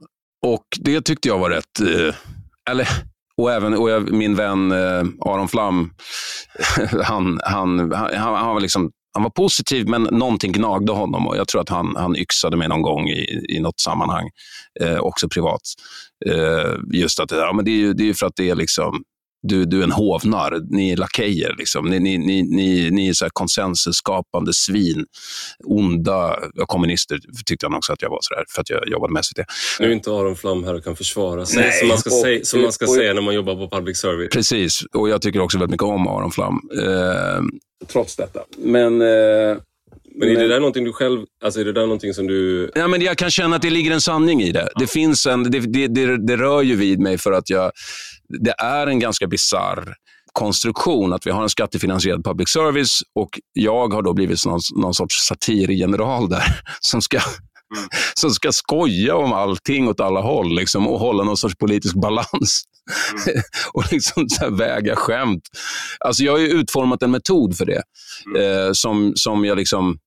[0.46, 1.81] och det tyckte jag var rätt...
[1.81, 2.14] Eh,
[2.70, 2.88] eller,
[3.37, 5.90] och även och jag, min vän eh, Aron Flam,
[7.05, 11.26] han, han, han, han, var liksom, han var positiv, men någonting gnagde honom.
[11.26, 14.31] och Jag tror att han, han yxade mig någon gång i, i något sammanhang,
[14.81, 15.61] eh, också privat.
[16.26, 18.55] Eh, just att det, ja, men det, är ju, det är för att det är
[18.55, 19.02] liksom
[19.42, 21.55] du, du är en hovnarr, ni är lakejer.
[21.59, 21.85] Liksom.
[21.90, 25.05] Ni, ni, ni, ni, ni är så här konsensusskapande svin.
[25.64, 29.24] Onda kommunister tyckte han också att jag var, så där, för att jag jobbade med
[29.24, 29.38] SVT.
[29.81, 32.16] Nu är inte Aron Flam här och kan försvara sig, Nej, som man ska, och-
[32.20, 34.31] säga, som man ska och- säga när man jobbar på public service.
[34.33, 36.61] Precis, och jag tycker också väldigt mycket om Aron Flam.
[36.83, 37.42] Eh,
[37.87, 38.40] trots detta.
[38.59, 39.57] Men, eh,
[40.14, 42.70] Men är det där någonting du själv, alltså är det där någonting som du...
[42.75, 44.68] Ja, men jag kan känna att det ligger en sanning i det.
[44.77, 47.72] Det, finns en, det, det, det, det rör ju vid mig för att jag,
[48.29, 49.94] det är en ganska bizarr
[50.33, 54.94] konstruktion att vi har en skattefinansierad public service och jag har då blivit någon, någon
[54.94, 57.18] sorts satirgeneral där som ska,
[58.14, 62.64] som ska skoja om allting åt alla håll liksom, och hålla någon sorts politisk balans.
[63.72, 65.42] och liksom så väga skämt.
[66.01, 67.83] Alltså jag har ju utformat en metod för det
[68.38, 69.98] eh, som, som jag liksom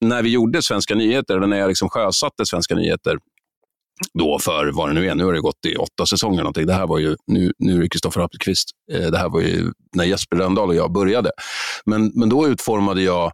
[0.00, 3.18] när vi gjorde Svenska nyheter, eller när jag liksom sjösatte Svenska nyheter,
[4.14, 6.66] då för vad det nu är, nu har det gått i åtta säsonger någonting.
[6.66, 10.04] Det här var ju, nu, nu är Kristoffer Appelqvist, eh, det här var ju när
[10.04, 11.30] Jesper Rönndahl och jag började.
[11.84, 13.32] Men, men då utformade jag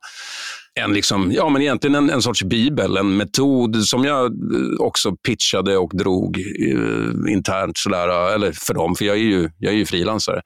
[0.80, 4.32] en, liksom, ja, men egentligen en, en sorts bibel, en metod som jag
[4.80, 9.72] också pitchade och drog eh, internt, sådär, eller för dem, för jag är ju, jag
[9.72, 10.40] är ju frilansare.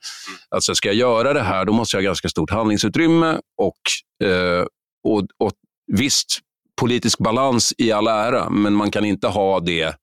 [0.50, 4.64] Alltså, ska jag göra det här, då måste jag ha ganska stort handlingsutrymme och, eh,
[5.04, 5.52] och, och
[5.92, 6.38] visst,
[6.80, 9.94] politisk balans i all ära, men man kan inte ha det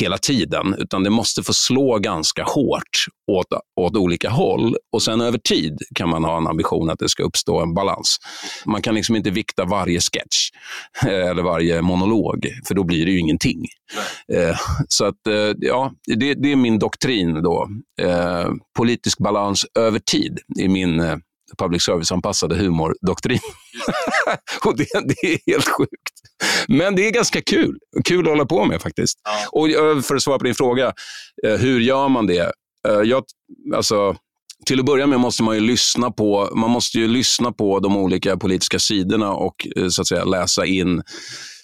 [0.00, 3.46] hela tiden, utan det måste få slå ganska hårt åt,
[3.80, 4.76] åt olika håll.
[4.92, 8.16] Och sen över tid kan man ha en ambition att det ska uppstå en balans.
[8.64, 10.50] Man kan liksom inte vikta varje sketch
[11.06, 13.64] eh, eller varje monolog, för då blir det ju ingenting.
[14.32, 14.56] Eh,
[14.88, 17.68] så att, eh, ja, det, det, är min doktrin då.
[18.76, 21.00] Politisk balans över tid är min
[21.54, 23.40] public service-anpassade humordoktrin.
[24.64, 26.12] och det, det, är helt sjukt.
[26.68, 27.78] Men det är ganska kul.
[28.04, 29.18] Kul att hålla på med faktiskt.
[29.24, 29.60] Ja.
[29.60, 30.92] Och eh, för att svara på din fråga,
[31.46, 32.52] eh, hur gör man det?
[32.88, 33.24] Eh, jag,
[33.74, 34.16] alltså,
[34.66, 37.96] till att börja med måste man ju lyssna på, man måste ju lyssna på de
[37.96, 41.02] olika politiska sidorna och så att säga läsa in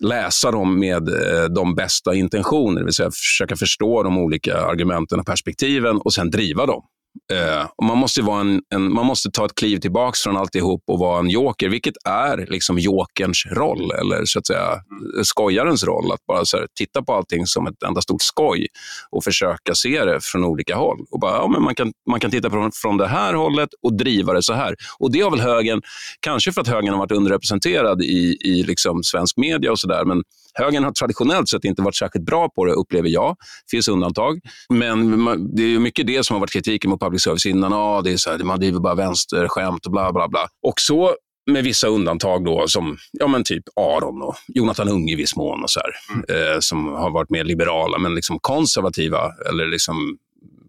[0.00, 1.08] läsa dem med
[1.54, 6.30] de bästa intentioner, det vill säga försöka förstå de olika argumenten och perspektiven och sen
[6.30, 6.82] driva dem.
[7.32, 10.82] Eh, och man, måste vara en, en, man måste ta ett kliv tillbaka från alltihop
[10.86, 15.24] och vara en joker, vilket är liksom jokerns roll, eller så att säga mm.
[15.24, 16.12] skojarens roll.
[16.12, 18.66] Att bara så här, titta på allting som ett enda stort skoj
[19.10, 20.98] och försöka se det från olika håll.
[21.10, 23.96] Och bara, ja, men man, kan, man kan titta på från det här hållet och
[23.96, 24.74] driva det så här.
[24.98, 25.82] Och Det har väl högern,
[26.20, 30.22] kanske för att högern har varit underrepresenterad i, i liksom svensk media och sådär, men
[30.54, 33.36] Högern har traditionellt sett inte varit särskilt bra på det, upplever jag.
[33.38, 34.40] Det finns undantag.
[34.68, 35.24] Men
[35.56, 37.72] det är mycket det som har varit kritiken mot public service innan.
[37.72, 40.48] Ah, det är så här, man driver bara vänsterskämt och bla bla bla.
[40.62, 41.14] Och så
[41.50, 45.62] med vissa undantag då, som ja, men typ Aron och Jonathan Unge i viss mån,
[45.62, 46.52] och så här, mm.
[46.52, 50.18] eh, som har varit mer liberala, men liksom konservativa eller liksom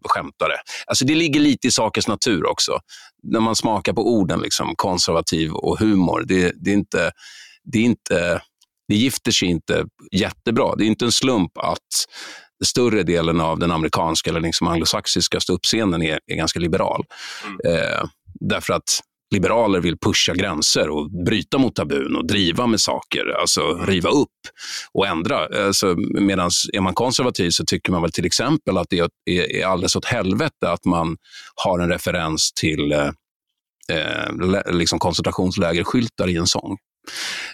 [0.05, 0.53] skämtare.
[0.87, 2.79] Alltså det ligger lite i sakens natur också.
[3.23, 7.11] När man smakar på orden liksom, konservativ och humor, det, det, är inte,
[7.63, 8.41] det är inte
[8.91, 10.75] det gifter sig inte jättebra.
[10.75, 12.05] Det är inte en slump att
[12.65, 17.05] större delen av den amerikanska eller liksom anglosaxiska ståuppscenen är, är ganska liberal.
[17.45, 17.75] Mm.
[17.75, 18.03] Eh,
[18.39, 18.99] därför att
[19.33, 24.39] liberaler vill pusha gränser och bryta mot tabun och driva med saker, alltså riva upp
[24.93, 25.65] och ändra.
[25.65, 29.09] Alltså, Medan är man konservativ så tycker man väl till exempel att det är,
[29.55, 31.17] är alldeles åt helvete att man
[31.55, 33.09] har en referens till eh,
[33.89, 36.77] eh liksom koncentrationslägerskyltar i en sång.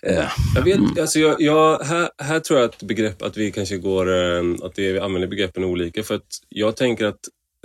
[0.04, 0.92] Eh, jag vet, mm.
[1.00, 4.80] alltså jag, jag, här, här tror jag att begrepp, att vi kanske går, eh, att
[4.80, 6.04] vi använder begreppen olika.
[6.04, 7.20] För att jag tänker att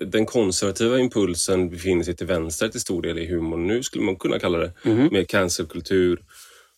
[0.07, 3.66] den konservativa impulsen befinner sig till vänster till stor del i humorn.
[3.66, 5.09] Nu skulle man kunna kalla det mm.
[5.12, 6.23] med cancelkultur,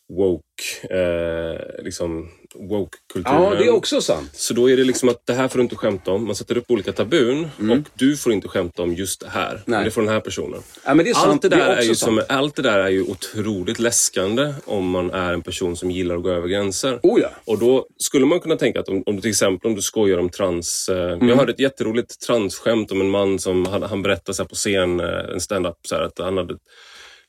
[0.09, 3.43] woke, eh, liksom woke-kulturen.
[3.43, 4.31] Ja, det är också sant.
[4.33, 6.27] Så då är det liksom att det här får du inte skämta om.
[6.27, 7.79] Man sätter upp olika tabun mm.
[7.79, 9.63] och du får inte skämta om just det här.
[9.67, 9.85] Nej.
[9.85, 10.61] Det får den här personen.
[10.85, 11.27] Ja, men det är sant.
[11.27, 14.55] Allt, det där det är är ju som, allt det där är ju otroligt läskande
[14.65, 17.01] om man är en person som gillar att gå över gränser.
[17.03, 17.31] Oh ja.
[17.45, 20.19] Och då skulle man kunna tänka att om, om du till exempel om du skojar
[20.19, 20.89] om trans...
[20.89, 21.29] Eh, mm.
[21.29, 25.01] Jag hörde ett jätteroligt transskämt om en man som han, han berättade så på scen,
[25.01, 26.55] eh, en stand-up, så här, att han hade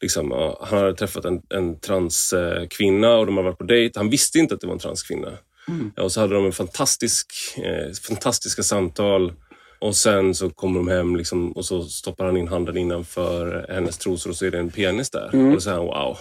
[0.01, 3.99] Liksom, han hade träffat en, en transkvinna och de hade varit på dejt.
[3.99, 5.31] Han visste inte att det var en transkvinna.
[5.67, 5.91] Mm.
[5.97, 7.27] Och så hade de en fantastisk,
[7.58, 9.34] eh, fantastiska samtal.
[9.79, 13.97] Och sen så kommer de hem liksom, och så stoppar han in handen innanför hennes
[13.97, 15.29] trosor och så är det en penis där.
[15.34, 15.55] Mm.
[15.55, 16.17] Och säger han wow.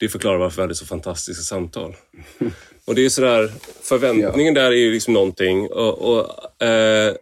[0.00, 1.96] Det förklarar varför vi hade så fantastiska samtal.
[2.86, 4.62] Och det är sådär, förväntningen ja.
[4.62, 5.66] där är ju liksom någonting.
[5.66, 7.14] Och, och eh,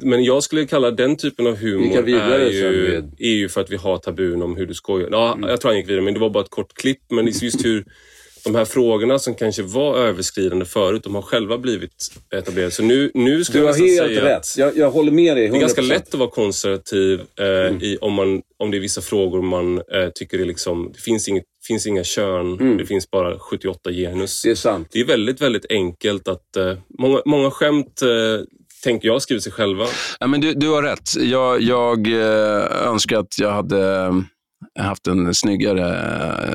[0.00, 3.76] men jag skulle kalla den typen av humor är ju, är ju för att vi
[3.76, 5.08] har tabun om hur du skojar.
[5.10, 5.50] Ja, mm.
[5.50, 7.00] Jag tror han gick vidare, men det var bara ett kort klipp.
[7.10, 7.84] Men just hur
[8.44, 12.70] de här frågorna som kanske var överskridande förut, de har själva blivit etablerade.
[12.70, 14.46] Så nu, nu skulle du har helt säga rätt.
[14.56, 15.50] Jag, jag, håller med dig 100%.
[15.50, 17.82] Det är ganska lätt att vara konservativ eh, mm.
[17.82, 21.28] i, om, man, om det är vissa frågor man eh, tycker det, liksom, det finns,
[21.28, 22.76] inget, finns inga kön, mm.
[22.76, 24.42] det finns bara 78 genus.
[24.42, 24.88] Det är sant.
[24.92, 26.56] Det är väldigt, väldigt enkelt att...
[26.56, 28.08] Eh, många, många skämt eh,
[28.84, 29.86] tänker jag skriver sig själva.
[30.20, 31.16] Ja, men du, du har rätt.
[31.16, 34.04] Jag, jag eh, önskar att jag hade
[34.78, 35.88] eh, haft en snyggare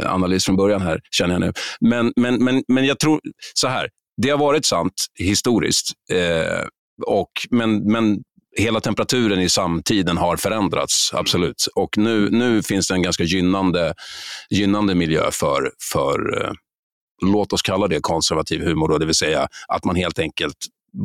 [0.04, 1.54] eh, analys från början här, känner jag nu.
[1.80, 3.20] Men, men, men, men jag tror
[3.54, 3.90] så här,
[4.22, 6.66] det har varit sant historiskt, eh,
[7.06, 8.18] och, men, men
[8.58, 11.68] hela temperaturen i samtiden har förändrats, absolut.
[11.76, 13.94] Och nu, nu finns det en ganska gynnande,
[14.50, 16.52] gynnande miljö för, för eh,
[17.26, 20.58] låt oss kalla det konservativ humor, då, det vill säga att man helt enkelt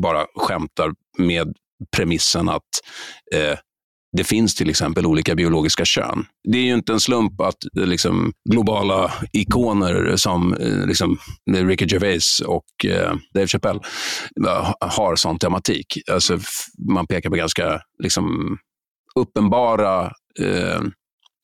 [0.02, 1.54] bara skämtar med
[1.96, 2.62] premissen att
[3.34, 3.58] eh,
[4.16, 6.26] det finns till exempel olika biologiska kön.
[6.52, 11.18] Det är ju inte en slump att eh, liksom, globala ikoner som eh, liksom,
[11.50, 13.80] Ricky Gervais och eh, Dave Chappelle
[14.80, 15.86] har sån tematik.
[16.10, 16.38] Alltså,
[16.88, 18.58] man pekar på ganska liksom,
[19.14, 20.04] uppenbara
[20.40, 20.80] eh,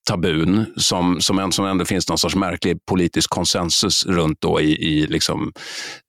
[0.08, 5.06] tabun som, som, som ändå finns någon sorts märklig politisk konsensus runt då i, i
[5.06, 5.52] liksom,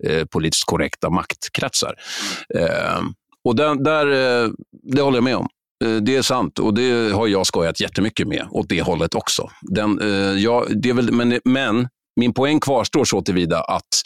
[0.07, 1.95] eh, politiskt korrekta maktkretsar.
[2.55, 3.01] Eh,
[3.43, 4.05] och där, där,
[4.83, 5.47] det håller jag med om.
[5.83, 9.49] Eh, det är sant och det har jag skojat jättemycket med åt det hållet också.
[9.61, 14.01] Den, eh, ja, det är väl, men, men min poäng kvarstår så tillvida att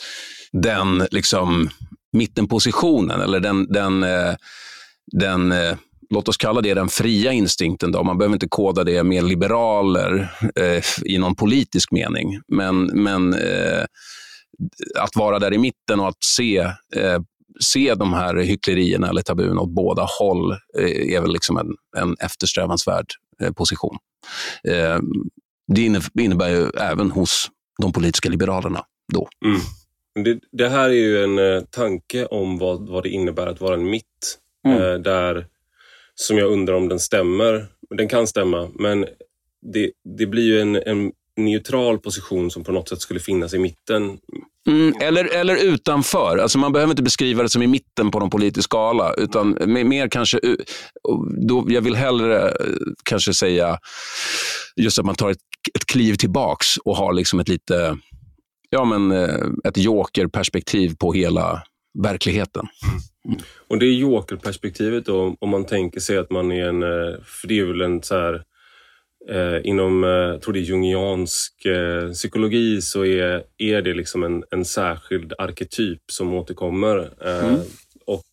[0.52, 1.70] den liksom,
[2.14, 4.06] mittenpositionen, eller den, den,
[5.12, 5.54] den
[6.10, 7.92] låt oss kalla det den fria instinkten.
[7.92, 8.04] Då.
[8.04, 12.42] Man behöver inte koda det med liberaler eh, i någon politisk mening.
[12.48, 13.84] Men, men eh,
[15.00, 16.58] att vara där i mitten och att se,
[16.96, 17.20] eh,
[17.64, 22.16] se de här hycklerierna eller tabun åt båda håll eh, är väl liksom en, en
[22.20, 23.06] eftersträvansvärd
[23.42, 23.98] eh, position.
[24.68, 25.00] Eh,
[25.68, 27.52] det innebär ju även hos
[27.82, 29.28] de politiska liberalerna då.
[29.46, 29.62] Mm.
[30.24, 33.90] Det, det, här är ju en tanke om vad, vad det innebär att vara en
[33.90, 34.40] mitt.
[34.68, 35.04] Mm.
[35.04, 35.48] där
[36.16, 37.68] som jag undrar om den stämmer.
[37.90, 39.06] Den kan stämma, men
[39.74, 43.60] det, det blir ju en, en neutral position som på något sätt skulle finnas i
[43.60, 44.18] mitten.
[44.68, 46.38] Mm, eller, eller utanför.
[46.38, 49.14] Alltså man behöver inte beskriva det som i mitten på någon politisk skala.
[49.14, 50.40] Utan mer kanske...
[51.48, 52.56] Då, jag vill hellre eh,
[53.04, 53.80] kanske säga
[54.76, 55.38] just att man tar ett,
[55.76, 57.98] ett kliv tillbaks och har liksom ett lite...
[58.70, 61.64] Ja, men eh, ett jokerperspektiv på hela
[62.04, 62.68] verkligheten.
[63.28, 63.40] Mm.
[63.68, 67.48] Och det är jokerperspektivet då, om man tänker sig att man är en, eh, för
[67.48, 68.44] det är väl en så här,
[69.64, 74.44] inom, eh, jag tror det är jungiansk eh, psykologi så är, är det liksom en,
[74.52, 76.98] en särskild arketyp som återkommer.
[77.26, 77.60] Eh, mm.
[78.06, 78.26] Och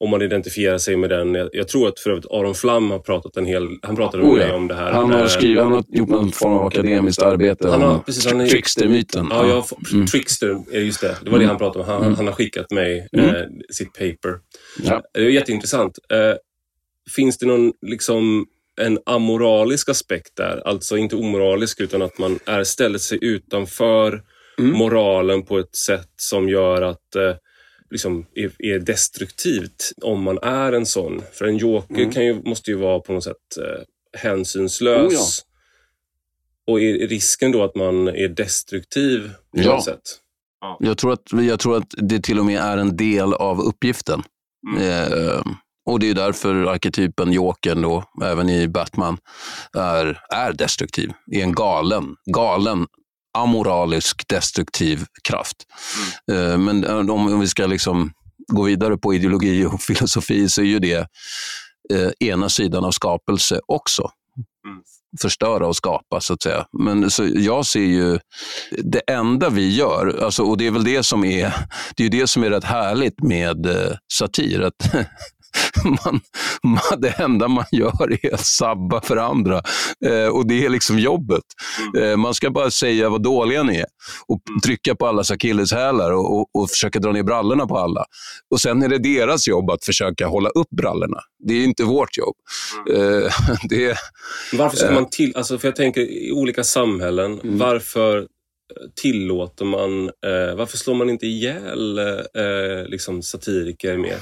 [0.00, 1.34] om man identifierar sig med den.
[1.34, 3.68] Jag, jag, tror att för övrigt Aron Flam har pratat en hel...
[3.82, 4.54] Han pratade oh, ja.
[4.54, 4.92] om det här.
[4.92, 8.40] Han har, skrivit, han har gjort någon form av akademiskt arbete han har, precis, han
[8.40, 9.26] är, Trickster-myten.
[9.30, 10.06] Ja, ja mm.
[10.06, 11.16] Trickster, just det.
[11.24, 11.40] Det var mm.
[11.40, 11.90] det han pratade om.
[11.90, 12.14] Han, mm.
[12.14, 13.28] han har skickat mig mm.
[13.28, 14.38] eh, sitt paper.
[14.82, 15.02] Ja.
[15.14, 15.98] Det är jätteintressant.
[16.12, 16.36] Eh,
[17.16, 18.46] finns det någon liksom
[18.78, 20.62] en amoralisk aspekt där?
[20.68, 24.22] Alltså inte omoralisk utan att man är ställer sig utanför
[24.58, 24.78] mm.
[24.78, 27.34] moralen på ett sätt som gör att eh,
[27.90, 31.22] liksom är, är, destruktivt om man är en sån.
[31.32, 32.12] För en joker mm.
[32.12, 33.82] kan ju, måste ju vara på något sätt eh,
[34.20, 35.12] hänsynslös.
[35.12, 35.18] Oh, ja.
[36.72, 39.74] Och är risken då att man är destruktiv på ja.
[39.74, 40.02] något sätt?
[40.60, 40.76] Ja.
[40.80, 44.22] Jag, tror att, jag tror att det till och med är en del av uppgiften.
[44.68, 44.82] Mm.
[44.82, 45.42] Eh,
[45.88, 49.18] och Det är därför arketypen Jokern, då, även i Batman,
[49.76, 51.12] är, är destruktiv.
[51.32, 52.86] Är en galen, galen
[53.38, 55.56] amoralisk, destruktiv kraft.
[56.32, 56.64] Mm.
[56.64, 58.12] Men eh, om vi ska liksom
[58.52, 61.06] gå vidare på ideologi och filosofi så är ju det
[61.94, 64.10] eh, ena sidan av skapelse också.
[64.66, 64.82] Mm.
[65.20, 66.66] Förstöra och skapa, så att säga.
[66.78, 68.18] Men så jag ser ju
[68.70, 71.52] det enda vi gör, alltså, och det är väl det som är,
[71.96, 74.94] det är det som är rätt härligt med eh, satir, att
[75.84, 76.20] man,
[76.62, 79.62] man, det enda man gör är att sabba för andra.
[80.06, 81.44] Eh, och det är liksom jobbet.
[81.94, 82.10] Mm.
[82.10, 83.86] Eh, man ska bara säga vad dåliga ni är
[84.26, 84.60] och mm.
[84.60, 88.04] trycka på allas akilleshälar och, och, och, försöka dra ner brallorna på alla.
[88.50, 91.20] Och Sen är det deras jobb att försöka hålla upp brallorna.
[91.44, 92.36] Det är inte vårt jobb.
[92.88, 93.22] Mm.
[93.22, 93.32] Eh,
[93.68, 93.96] det,
[94.52, 95.32] varför ska man till...
[95.36, 97.58] Alltså för jag tänker i olika samhällen, mm.
[97.58, 98.26] varför
[99.02, 100.04] tillåter man...
[100.04, 104.18] Eh, varför slår man inte ihjäl eh, liksom satiriker mer?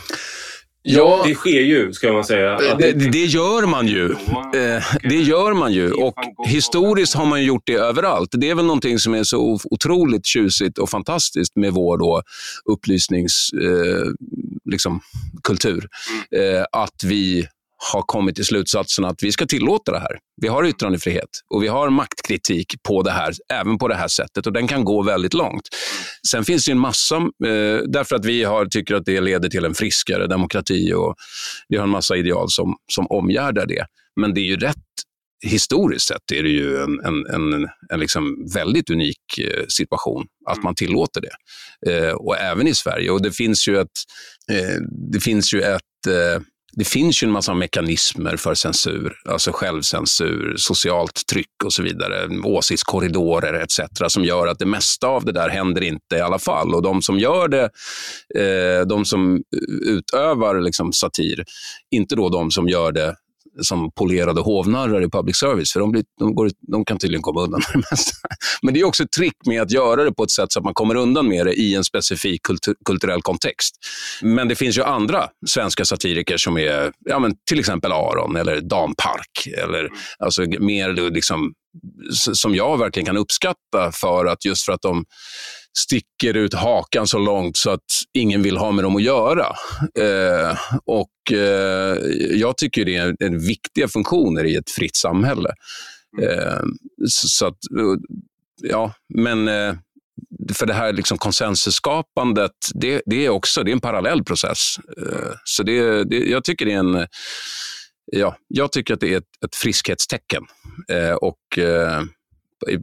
[0.88, 2.76] Ja, det sker ju, ska man säga.
[2.78, 4.10] Det, det, gör man ju.
[4.54, 5.92] Eh, det gör man ju.
[5.92, 6.14] Och
[6.46, 8.28] historiskt har man gjort det överallt.
[8.32, 12.22] Det är väl någonting som är så otroligt tjusigt och fantastiskt med vår då
[12.72, 13.58] upplysningskultur.
[13.64, 15.00] Eh, liksom,
[16.32, 16.56] mm.
[16.56, 17.46] eh, att vi
[17.92, 20.18] har kommit till slutsatsen att vi ska tillåta det här.
[20.42, 24.46] Vi har yttrandefrihet och vi har maktkritik på det här, även på det här sättet
[24.46, 25.68] och den kan gå väldigt långt.
[26.30, 29.64] Sen finns det en massa, eh, därför att vi har, tycker att det leder till
[29.64, 31.14] en friskare demokrati och
[31.68, 33.86] vi har en massa ideal som, som omgärdar det.
[34.20, 34.76] Men det är ju rätt
[35.44, 40.62] historiskt sett är det ju en, en, en, en liksom väldigt unik eh, situation att
[40.62, 41.32] man tillåter det.
[41.92, 43.10] Eh, och även i Sverige.
[43.10, 43.98] Och det finns ju ett,
[44.52, 44.80] eh,
[45.12, 46.42] det finns ju ett eh,
[46.76, 52.28] det finns ju en massa mekanismer för censur, alltså självcensur, socialt tryck och så vidare,
[52.44, 53.80] åsiktskorridorer etc.
[54.08, 56.74] som gör att det mesta av det där händer inte i alla fall.
[56.74, 57.70] Och de som gör det,
[58.40, 59.42] eh, de som
[59.82, 61.44] utövar liksom satir,
[61.90, 63.16] inte då de som gör det
[63.62, 67.40] som polerade hovnarrar i public service, för de, blir, de, går, de kan tydligen komma
[67.40, 68.28] undan med det mesta.
[68.62, 70.64] Men det är också ett trick med att göra det på ett sätt så att
[70.64, 73.74] man kommer undan med det i en specifik kultur, kulturell kontext.
[74.22, 78.60] Men det finns ju andra svenska satiriker som är ja, men till exempel Aron eller
[78.60, 79.88] Dan Park, eller
[80.18, 81.52] alltså mer liksom,
[82.12, 85.04] som jag verkligen kan uppskatta för att just för att de
[85.78, 89.46] sticker ut hakan så långt så att ingen vill ha med dem att göra.
[89.98, 91.96] Eh, och eh,
[92.30, 95.50] Jag tycker det är en, viktiga funktioner i ett fritt samhälle.
[96.22, 96.62] Eh,
[97.08, 97.58] så, att,
[98.62, 99.74] ja, men eh,
[100.52, 104.76] för det här liksom konsensusskapandet, det, det, är också det är en parallell process.
[104.98, 107.06] Eh, så det, det, jag tycker det är en
[108.06, 110.42] ja, jag tycker att det är ett, ett friskhetstecken
[110.88, 112.02] eh, och, eh,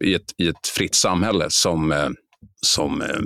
[0.02, 2.10] i, ett, i ett fritt samhälle som, eh,
[2.62, 3.20] som, eh,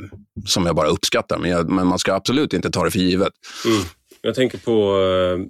[0.46, 1.38] som jag bara uppskattar.
[1.38, 3.34] Men, jag, men, man ska absolut inte ta det för givet.
[3.66, 3.84] Mm.
[4.22, 5.46] Jag tänker på eh,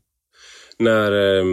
[0.80, 1.46] när eh,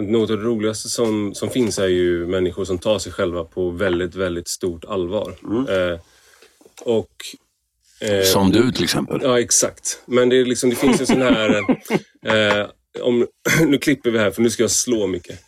[0.00, 3.70] något av det roligaste som, som finns är ju människor som tar sig själva på
[3.70, 5.34] väldigt, väldigt stort allvar.
[5.44, 5.98] Mm.
[6.80, 7.12] och
[8.24, 9.20] som du till exempel.
[9.22, 10.02] Ja, exakt.
[10.06, 11.64] Men det, är liksom, det finns en sån här...
[13.00, 13.26] Om,
[13.66, 15.40] nu klipper vi här för nu ska jag slå mycket.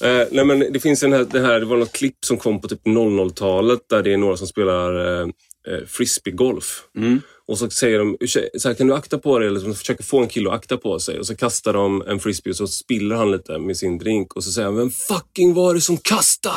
[0.00, 2.60] eh, nej men det finns den här, det här, det var något klipp som kom
[2.60, 5.28] på typ 00-talet där det är några som spelar eh,
[5.68, 6.82] eh frisbeegolf.
[6.96, 7.20] Mm.
[7.52, 8.16] Och så säger de,
[8.58, 9.48] så här, kan du akta på dig?
[9.48, 11.18] Eller de försöker få en kille att akta på sig.
[11.18, 14.36] Och så kastar de en frisbee och så spiller han lite med sin drink.
[14.36, 16.56] Och så säger han, vem fucking var det som kastade?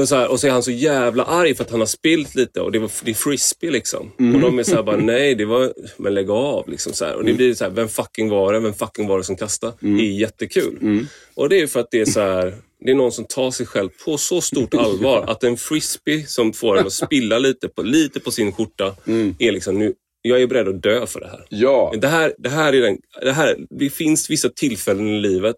[0.00, 2.34] och, så här, och så är han så jävla arg för att han har spilt
[2.34, 4.12] lite och det, var, det är frisbee liksom.
[4.18, 4.34] Mm.
[4.34, 6.92] Och de är såhär bara, nej det var, men lägg av liksom.
[6.92, 7.14] Så här.
[7.14, 8.60] Och det blir så här, vem fucking var det?
[8.60, 9.72] Vem fucking var det som kastade?
[9.82, 9.96] Mm.
[9.96, 10.78] Det är jättekul.
[10.80, 11.06] Mm.
[11.34, 13.66] Och det är för att det är så här, det är någon som tar sig
[13.66, 17.82] själv på så stort allvar att en frisbee som får en att spilla lite på,
[17.82, 19.34] lite på sin skjorta mm.
[19.38, 21.46] är liksom, nu, jag är beredd att dö för det här.
[21.48, 21.94] Ja.
[22.00, 25.56] Det, här, det, här är den, det, här, det finns vissa tillfällen i livet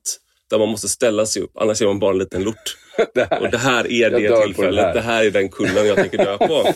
[0.50, 2.76] där man måste ställa sig upp, annars är man bara en liten lort.
[3.14, 4.94] det här, och det här är det tillfället, det här.
[4.94, 6.62] det här är den kullen jag tänker dö på.
[6.64, 6.72] uh,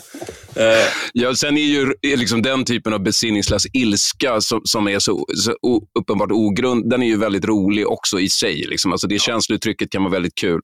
[1.13, 5.55] ja, sen är ju liksom den typen av besinningslös ilska som, som är så, så
[5.99, 8.65] uppenbart ogrund, den är ju väldigt rolig också i sig.
[8.69, 8.91] Liksom.
[8.91, 9.19] Alltså det ja.
[9.19, 10.61] känslouttrycket kan vara väldigt kul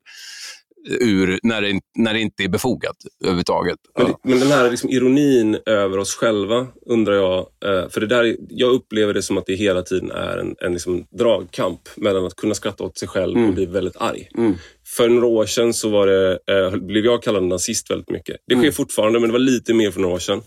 [0.85, 3.77] ur när det, när det inte är befogat överhuvudtaget.
[3.97, 4.19] Men, ja.
[4.23, 8.71] men den här liksom ironin över oss själva undrar jag, eh, för det där, jag
[8.71, 12.55] upplever det som att det hela tiden är en, en liksom dragkamp mellan att kunna
[12.55, 13.49] skratta åt sig själv mm.
[13.49, 14.29] och bli väldigt arg.
[14.37, 14.53] Mm.
[14.87, 18.35] För några år sedan så var det, eh, blev jag kallad nazist väldigt mycket.
[18.47, 18.73] Det sker mm.
[18.73, 20.41] fortfarande, men det var lite mer för några år sedan.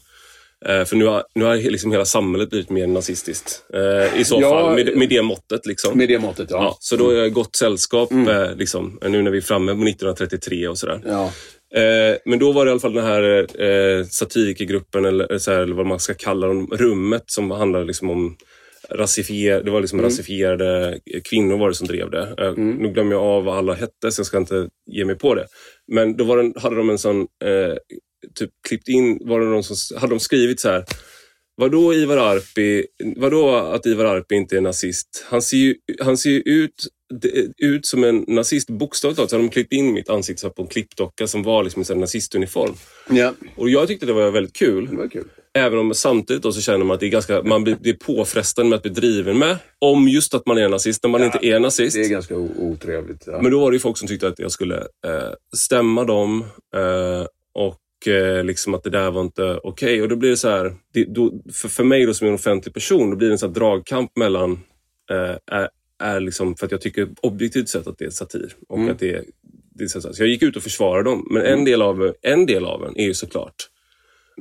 [0.66, 3.62] Eh, för nu har, nu har liksom hela samhället blivit mer nazistiskt.
[3.74, 5.66] Eh, I så ja, fall, med, med det måttet.
[5.66, 5.98] Liksom.
[5.98, 6.56] Med det måttet, ja.
[6.62, 8.28] ja så då är jag gott sällskap mm.
[8.28, 11.00] eh, liksom, nu när vi är framme på 1933 och sådär.
[11.06, 11.32] Ja.
[11.74, 15.60] Eh, men då var det i alla fall den här eh, satirikergruppen, eller, så här,
[15.60, 18.36] eller vad man ska kalla dem, rummet som handlade liksom om
[18.90, 20.10] rasifier, det var liksom mm.
[20.10, 22.34] rasifierade kvinnor var det som drev det.
[22.38, 22.70] Eh, mm.
[22.70, 25.46] Nu glömmer jag av vad alla hette, så jag ska inte ge mig på det.
[25.92, 27.76] Men då var den, hade de en sån eh,
[28.34, 30.84] typ klippt in, var det någon som, hade de skrivit så här.
[31.56, 35.26] Vadå Ivar Arpi, vadå att Ivar Arpi inte är nazist?
[35.26, 36.86] Han ser ju, han ser ju ut,
[37.58, 39.30] ut som en nazist, bokstavligt talat.
[39.30, 42.74] Så hade de klippt in mitt ansikte på en klippdocka som var liksom en nazistuniform.
[43.10, 43.34] Ja.
[43.56, 44.86] Och jag tyckte det var väldigt kul.
[44.90, 45.24] Det var kul.
[45.54, 47.94] Även om samtidigt då så känner man att det är, ganska, man blir, det är
[47.94, 49.56] påfrestande med att bli driven med.
[49.78, 51.96] Om just att man är nazist, när man ja, inte är nazist.
[51.96, 53.24] Det är ganska otrevligt.
[53.26, 53.42] Ja.
[53.42, 56.44] Men då var det folk som tyckte att jag skulle eh, stämma dem
[56.76, 59.60] eh, och och eh, liksom att det där var inte okej.
[59.62, 60.02] Okay.
[60.02, 62.74] Och då blir det så här, det, då, för, för mig då som en offentlig
[62.74, 64.52] person, då blir det en sån dragkamp mellan,
[65.10, 65.68] eh, är,
[65.98, 68.54] är liksom, för att jag tycker objektivt sett att det är satir.
[68.68, 68.90] Och mm.
[68.90, 69.24] att det,
[69.74, 71.64] det är så, så jag gick ut och försvarade dem, men en, mm.
[71.64, 73.54] del av, en del av en är ju såklart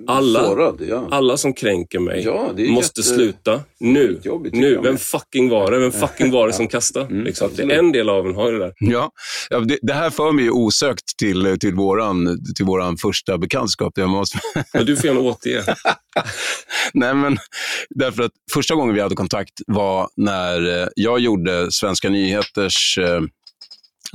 [0.07, 1.07] alla, Sårad, ja.
[1.11, 3.03] alla som kränker mig ja, måste jätte...
[3.03, 4.21] sluta nu.
[4.51, 4.79] nu.
[4.83, 5.79] Vem fucking var det?
[5.79, 7.05] Vem fucking var det som kastade?
[7.05, 7.49] Mm, liksom.
[7.55, 8.73] Det är en del av en har det där.
[8.79, 9.11] Ja,
[9.49, 13.93] ja det, det, här för mig osökt till, till, våran, till våran första bekantskap.
[13.95, 14.39] Jag måste...
[14.73, 15.63] ja, du får gärna återge.
[16.93, 17.37] Nej, men
[17.89, 23.21] därför att första gången vi hade kontakt var när eh, jag gjorde Svenska nyheters eh,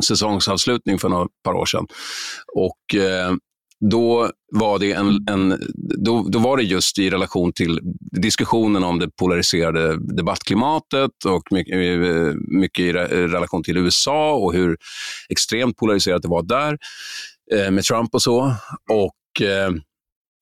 [0.05, 1.87] säsongsavslutning för några par år sedan.
[2.55, 3.33] Och eh,
[3.91, 5.61] då var det, en, en,
[6.05, 7.81] då, då var det just i relation till
[8.23, 11.77] diskussionen om det polariserade debattklimatet och mycket,
[12.49, 14.77] mycket i relation till USA och hur
[15.29, 16.79] extremt polariserat det var där
[17.55, 18.55] eh, med Trump och så.
[18.91, 19.71] Och, eh,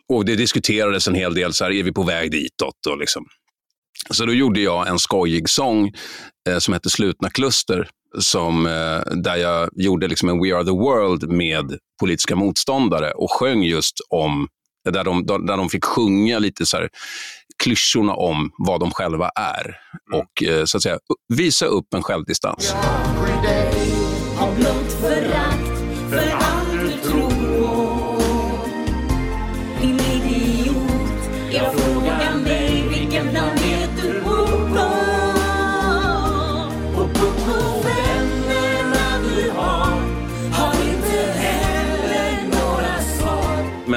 [0.09, 2.87] och Det diskuterades en hel del, så här, är vi på väg ditåt?
[2.89, 3.27] Och liksom.
[4.11, 5.93] Så då gjorde jag en skojig sång
[6.49, 7.89] eh, som hette Slutna kluster
[8.19, 13.33] som, eh, där jag gjorde liksom en We are the world med politiska motståndare och
[13.33, 14.49] sjöng just om,
[14.91, 16.89] där de, där de fick sjunga lite så här,
[17.63, 20.21] klyschorna om vad de själva är mm.
[20.21, 20.99] och eh, så att säga
[21.29, 22.75] visa upp en självdistans.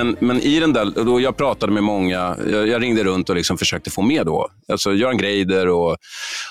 [0.03, 3.35] Men, men i den där, då jag pratade med många, jag, jag ringde runt och
[3.35, 4.49] liksom försökte få med då.
[4.71, 5.97] Alltså Göran Greider och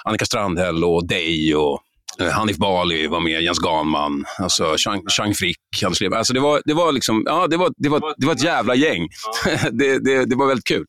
[0.04, 1.80] Annika Strandhäll och dig och
[2.20, 5.58] eh, Hanif Bali var med, Jens Ganman, alltså Chang, Chang Frick.
[5.84, 6.16] Anders Lever.
[6.16, 8.74] Alltså det, var, det, var liksom, ja, det, var, det, var, det var ett jävla
[8.74, 9.08] gäng.
[9.72, 10.86] det, det, det var väldigt kul.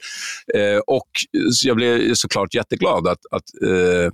[0.56, 1.10] Eh, och
[1.66, 4.12] jag blev såklart jätteglad att, att, eh,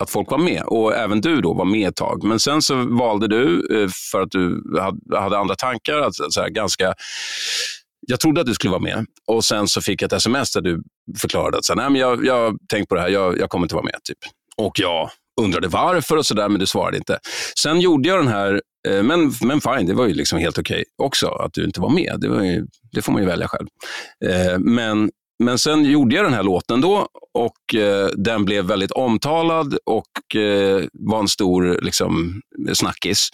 [0.00, 0.62] att folk var med.
[0.62, 2.24] Och även du då var med ett tag.
[2.24, 6.40] Men sen så valde du, eh, för att du hade, hade andra tankar, att så
[6.40, 6.94] här, ganska
[8.10, 10.60] jag trodde att du skulle vara med och sen så fick jag ett sms där
[10.60, 10.82] du
[11.18, 13.74] förklarade att så, Nej, men jag, jag tänkt på det här, jag, jag kommer inte
[13.74, 13.94] vara med.
[14.04, 14.18] typ.
[14.56, 17.18] Och jag undrade varför och sådär, men du svarade inte.
[17.62, 20.74] Sen gjorde jag den här, eh, men, men fine, det var ju liksom helt okej
[20.74, 22.16] okay också att du inte var med.
[22.20, 23.66] Det, var ju, det får man ju välja själv.
[24.24, 25.10] Eh, men,
[25.44, 30.36] men sen gjorde jag den här låten då och eh, den blev väldigt omtalad och
[30.36, 32.40] eh, var en stor liksom,
[32.74, 33.28] snackis.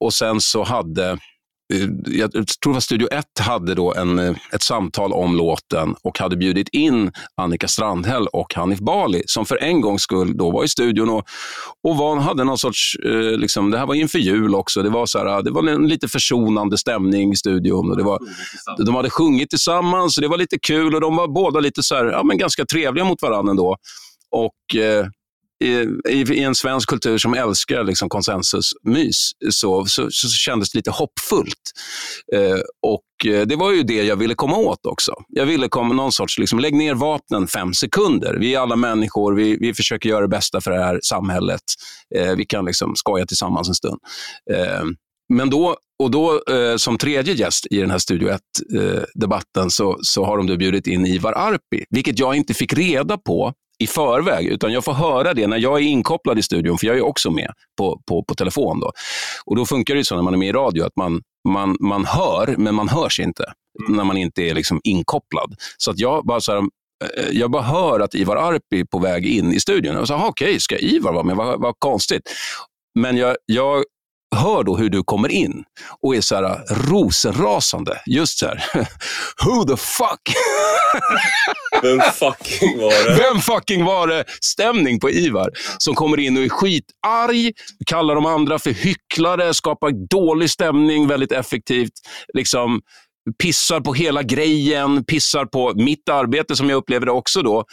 [0.00, 1.18] och sen så hade
[1.74, 2.30] Eh, jag
[2.62, 6.68] tror att Studio 1 hade då en, eh, ett samtal om låten och hade bjudit
[6.68, 11.08] in Annika Strandhäll och Hanif Bali som för en gångs skull då var i studion
[11.08, 11.24] och,
[11.88, 15.06] och var, hade någon sorts, eh, liksom, det här var inför jul också, det var,
[15.06, 17.90] så här, det var en lite försonande stämning i studion.
[17.90, 18.18] Och det var,
[18.84, 21.94] de hade sjungit tillsammans och det var lite kul och de var båda lite så
[21.94, 23.76] här, ja, men ganska trevliga mot varandra ändå.
[24.30, 25.06] Och, eh,
[25.64, 25.70] i,
[26.08, 31.72] i, en svensk kultur som älskar liksom konsensusmys så, så, så kändes det lite hoppfullt.
[32.34, 35.12] Eh, och eh, Det var ju det jag ville komma åt också.
[35.28, 38.36] Jag ville komma någon sorts, liksom, lägg ner vapnen fem sekunder.
[38.40, 41.62] Vi är alla människor, vi, vi försöker göra det bästa för det här samhället.
[42.14, 43.98] Eh, vi kan liksom skoja tillsammans en stund.
[44.52, 44.84] Eh,
[45.28, 49.98] men då, och då eh, som tredje gäst i den här Studio 1-debatten eh, så,
[50.02, 53.86] så har de då bjudit in Ivar Arpi, vilket jag inte fick reda på i
[53.86, 57.04] förväg, utan jag får höra det när jag är inkopplad i studion, för jag är
[57.04, 58.80] också med på, på, på telefon.
[58.80, 58.92] Då.
[59.44, 62.04] Och då funkar det så när man är med i radio, att man, man, man
[62.04, 63.44] hör, men man hörs inte
[63.80, 63.96] mm.
[63.96, 65.54] när man inte är liksom inkopplad.
[65.76, 68.98] Så att jag bara så här, eh, jag bara hör att Ivar Arpi är på
[68.98, 69.96] väg in i studion.
[69.96, 71.36] Och så, okej, okay, ska Ivar vara med?
[71.36, 72.22] Vad, vad konstigt.
[72.94, 73.84] Men jag, jag
[74.36, 75.64] hör då hur du kommer in
[76.02, 76.60] och är så här
[76.90, 78.00] rosenrasande.
[78.06, 78.64] Just så här,
[79.44, 80.20] who the fuck?
[81.82, 83.16] Vem fucking var det?
[83.16, 84.24] Vem fucking var det?
[84.40, 87.52] Stämning på Ivar som kommer in och är skitarg,
[87.86, 91.92] kallar de andra för hycklare, skapar dålig stämning väldigt effektivt.
[92.34, 92.80] Liksom,
[93.42, 97.42] pissar på hela grejen, pissar på mitt arbete som jag upplever det också.
[97.42, 97.64] då.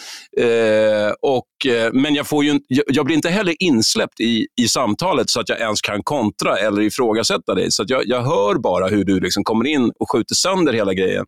[0.42, 4.68] Eh, och, eh, men jag, får ju, jag, jag, blir inte heller insläppt i, i
[4.68, 7.72] samtalet så att jag ens kan kontra eller ifrågasätta dig.
[7.72, 11.26] Så jag, jag hör bara hur du liksom kommer in och skjuter sönder hela grejen.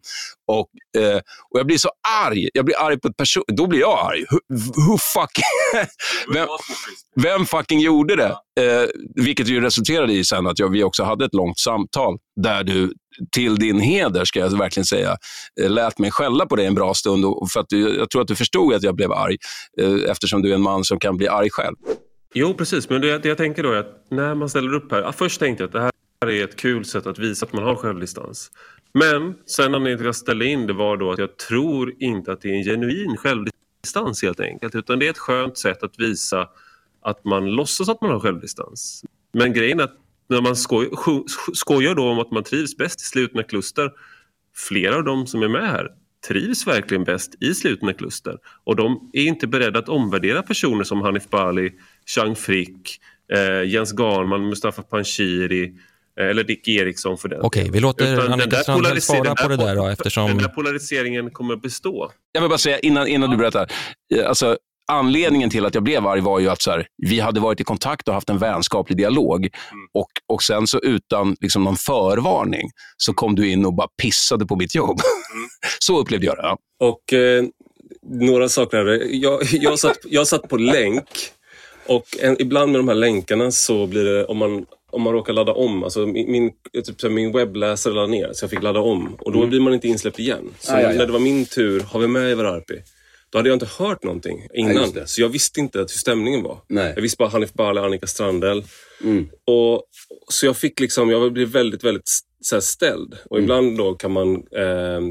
[0.48, 1.18] Och, eh,
[1.50, 1.90] och Jag blir så
[2.26, 2.50] arg.
[2.54, 3.44] Jag blir arg på ett person.
[3.48, 4.26] Då blir jag arg.
[4.50, 5.32] Who, who fuck?
[6.34, 6.48] vem,
[7.16, 8.36] vem fucking gjorde det?
[8.60, 12.64] Eh, vilket ju resulterade i sen att jag, vi också hade ett långt samtal där
[12.64, 12.94] du
[13.32, 15.18] till din heder, ska jag verkligen säga,
[15.62, 17.26] eh, lät mig skälla på dig en bra stund.
[17.26, 19.38] Och för att du, jag tror att du förstod att jag blev arg
[19.82, 21.76] eh, eftersom du är en man som kan bli arg själv.
[22.34, 22.90] Jo, precis.
[22.90, 25.12] Men det, det jag tänker då är att när man ställer upp här.
[25.12, 27.76] Först tänkte jag att det här är ett kul sätt att visa att man har
[27.76, 28.52] självdistans.
[28.94, 32.32] Men sen anledningen till att jag ställde in det var då att jag tror inte
[32.32, 34.76] att det är en genuin självdistans helt enkelt.
[34.76, 36.50] Utan det är ett skönt sätt att visa
[37.02, 39.04] att man låtsas att man har självdistans.
[39.34, 39.96] Men grejen är att
[40.30, 40.90] när man skoj,
[41.54, 43.92] skojar då om att man trivs bäst i slutna kluster.
[44.56, 45.88] Flera av de som är med här
[46.28, 48.38] trivs verkligen bäst i slutna kluster.
[48.64, 51.72] Och de är inte beredda att omvärdera personer som Hanif Bali,
[52.06, 53.00] Chang Frick,
[53.34, 55.74] eh, Jens Garman, Mustafa Panshiri
[56.20, 57.42] eh, eller Dick Eriksson för den.
[57.42, 60.28] Okej, vi låter Annika Strandhäll svara på det där då eftersom...
[60.28, 62.12] Den där polariseringen kommer att bestå.
[62.32, 63.72] Jag vill bara säga innan, innan du berättar.
[64.26, 64.58] Alltså,
[64.88, 67.64] anledningen till att jag blev arg var ju att så här, vi hade varit i
[67.64, 69.40] kontakt och haft en vänskaplig dialog.
[69.40, 69.88] Mm.
[69.94, 74.46] Och, och sen så utan liksom någon förvarning så kom du in och bara pissade
[74.46, 75.00] på mitt jobb.
[75.34, 75.48] Mm.
[75.80, 76.42] så upplevde jag det.
[76.42, 76.58] Ja.
[76.80, 77.44] Och eh,
[78.10, 79.04] några saker.
[79.12, 81.08] Jag, jag, satt, jag satt på länk
[81.88, 85.34] och en, ibland med de här länkarna så blir det, om man, om man råkar
[85.34, 86.52] ladda om, alltså min, min,
[86.86, 89.50] typ, min webbläsare laddade ner så jag fick ladda om och då mm.
[89.50, 90.54] blir man inte insläppt igen.
[90.60, 92.82] Så ah, när det var min tur, har vi med Ivar Arpi?
[93.30, 94.92] Då hade jag inte hört någonting innan.
[94.96, 96.60] Ja, så jag visste inte hur stämningen var.
[96.68, 96.94] Nej.
[96.96, 98.64] Jag visste bara Hanif Bali, Annika Strandell.
[99.04, 99.30] Mm.
[99.46, 99.84] Och,
[100.32, 102.10] så jag fick liksom, jag blev väldigt, väldigt
[102.42, 103.18] så ställd.
[103.26, 103.44] Och mm.
[103.44, 105.02] ibland då kan man, eh,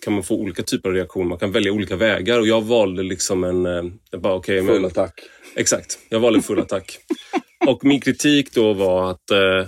[0.00, 1.26] kan man få olika typer av reaktioner.
[1.28, 3.66] Man kan välja olika vägar och jag valde liksom en...
[3.66, 5.20] Eh, bara, okay, full men, attack.
[5.56, 6.98] Exakt, jag valde full attack.
[7.66, 9.66] och min kritik då var att Eh,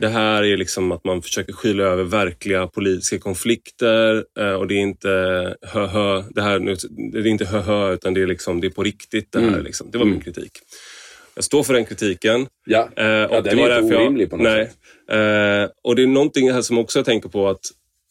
[0.00, 4.74] det här är liksom att man försöker skyla över verkliga politiska konflikter eh, och det
[4.74, 5.08] är inte
[5.62, 6.58] hö-hö, det, här,
[7.12, 9.32] det är inte hö-hö utan det är, liksom, det är på riktigt.
[9.32, 9.64] Det, här, mm.
[9.64, 9.90] liksom.
[9.90, 10.24] det var min mm.
[10.24, 10.52] kritik.
[11.34, 12.46] Jag står för den kritiken.
[12.66, 14.66] Ja, eh, och ja den är inte orimlig på något nej.
[14.66, 15.72] sätt.
[15.82, 17.60] och det är någonting här som också jag tänker på att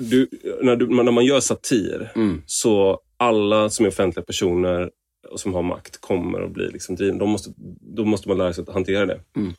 [0.03, 0.29] du,
[0.61, 2.41] när, du, när man gör satir mm.
[2.45, 4.89] så alla som är offentliga personer
[5.35, 7.19] som har makt kommer att bli liksom drivna.
[7.19, 7.49] De måste,
[7.95, 9.19] då måste man lära sig att hantera det.
[9.35, 9.53] Mm.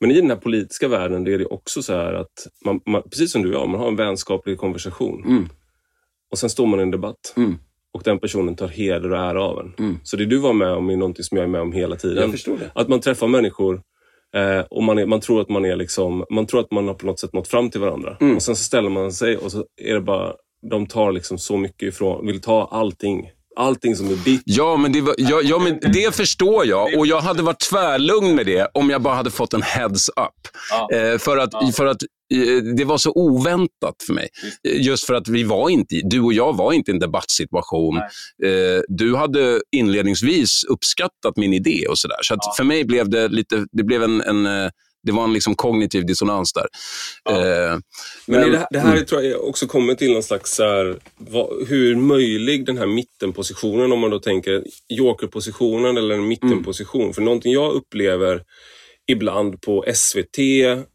[0.00, 3.02] Men i den här politiska världen det är det också så här att, man, man,
[3.02, 5.24] precis som du och jag, man har en vänskaplig konversation.
[5.26, 5.48] Mm.
[6.30, 7.34] Och sen står man i en debatt.
[7.36, 7.58] Mm.
[7.92, 9.74] Och den personen tar heder och ära av en.
[9.78, 9.98] Mm.
[10.02, 12.34] Så det du var med om är någonting som jag är med om hela tiden.
[12.74, 13.82] Att man träffar människor
[14.34, 16.94] eh, och man, är, man, tror att man är liksom, man tror att man har
[16.94, 18.16] på något sätt nått fram till varandra.
[18.20, 18.36] Mm.
[18.36, 20.34] Och sen så ställer man sig och så är det bara,
[20.70, 24.42] de tar liksom så mycket ifrån, vill ta allting allting som är ditt.
[24.44, 28.34] Ja men, det var, ja, ja, men det förstår jag och jag hade varit tvärlugn
[28.34, 30.48] med det om jag bara hade fått en heads up.
[30.70, 30.96] Ja.
[30.96, 31.72] Eh, för att, ja.
[31.76, 32.02] för att
[32.34, 34.28] eh, det var så oväntat för mig.
[34.68, 37.96] Just för att vi var inte, du och jag var inte i en debattsituation.
[37.96, 42.18] Eh, du hade inledningsvis uppskattat min idé och sådär.
[42.22, 42.54] Så, så ja.
[42.56, 44.70] för mig blev det lite, det blev en, en eh,
[45.02, 46.66] det var en liksom kognitiv dissonans där.
[47.24, 47.30] Ja.
[47.30, 47.78] Eh,
[48.26, 49.04] men, men det, det, här mm.
[49.04, 54.00] tror jag också kommer till någon slags här, vad, hur möjlig den här mittenpositionen, om
[54.00, 57.02] man då tänker jokerpositionen eller en mittenposition.
[57.02, 57.14] Mm.
[57.14, 58.42] För någonting jag upplever
[59.10, 60.38] ibland på SVT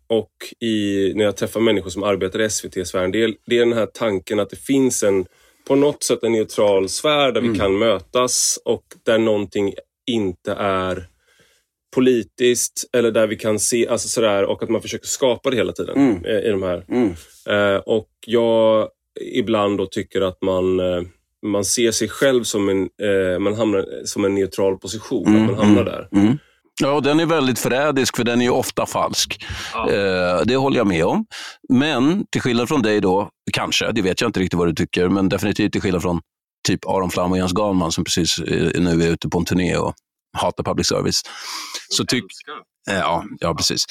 [0.07, 3.73] och i, när jag träffar människor som arbetar i SVT-sfären, det, är, det är den
[3.73, 5.25] här tanken att det finns en
[5.67, 7.53] på något sätt en neutral sfär där mm.
[7.53, 9.73] vi kan mötas och där någonting
[10.05, 11.07] inte är
[11.93, 15.71] politiskt eller där vi kan se, alltså sådär, och att man försöker skapa det hela
[15.71, 16.25] tiden mm.
[16.25, 16.85] i, de här.
[16.89, 17.15] Mm.
[17.49, 18.87] Eh, och jag
[19.33, 21.01] ibland då tycker att man, eh,
[21.45, 25.41] man ser sig själv som en, eh, man hamnar som en neutral position, mm.
[25.41, 26.07] att man hamnar där.
[26.11, 26.25] Mm.
[26.25, 26.37] Mm.
[26.81, 29.45] Ja, den är väldigt förrädisk för den är ju ofta falsk.
[29.73, 29.89] Ja.
[29.91, 31.25] Eh, det håller jag med om.
[31.69, 35.09] Men till skillnad från dig då, kanske, det vet jag inte riktigt vad du tycker,
[35.09, 36.21] men definitivt till skillnad från
[36.67, 39.77] typ Aron Flam och Jens Galman som precis eh, nu är ute på en turné
[39.77, 39.93] och
[40.33, 41.21] hatar public service.
[41.89, 42.23] Så tyck,
[42.85, 43.85] ja, ja, precis.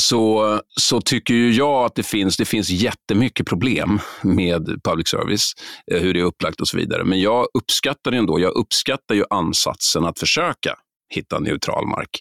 [0.00, 5.52] Så, så tycker ju jag att det finns, det finns jättemycket problem med public service,
[5.92, 7.04] eh, hur det är upplagt och så vidare.
[7.04, 8.40] Men jag uppskattar det ändå.
[8.40, 10.74] Jag uppskattar ju ansatsen att försöka
[11.14, 12.20] hitta neutral mark.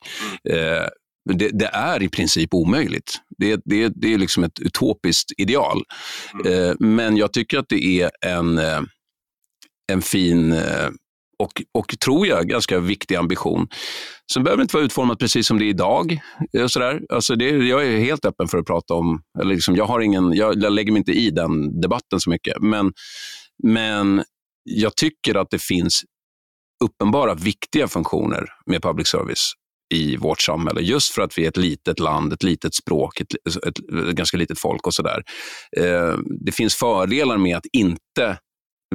[0.50, 0.88] Eh,
[1.34, 3.22] det, det, är i princip omöjligt.
[3.38, 5.84] Det, det, det är liksom ett utopiskt ideal.
[6.34, 6.54] Mm.
[6.54, 8.82] Eh, men jag tycker att det är en, eh,
[9.92, 10.90] en fin eh,
[11.44, 13.68] och, och tror jag, ganska viktig ambition.
[14.34, 16.20] Sen behöver det inte vara utformat precis som det är idag.
[16.58, 17.02] Eh, sådär.
[17.10, 20.34] Alltså det, jag är helt öppen för att prata om, eller liksom, jag, har ingen,
[20.34, 22.62] jag, jag lägger mig inte i den debatten så mycket.
[22.62, 22.94] Men,
[23.64, 24.24] men
[24.64, 26.02] jag tycker att det finns
[26.84, 29.54] uppenbara viktiga funktioner med public service
[29.94, 30.82] i vårt samhälle.
[30.82, 34.38] Just för att vi är ett litet land, ett litet språk, ett, ett, ett ganska
[34.38, 35.24] litet folk och sådär.
[35.78, 38.38] Eh, det finns fördelar med att inte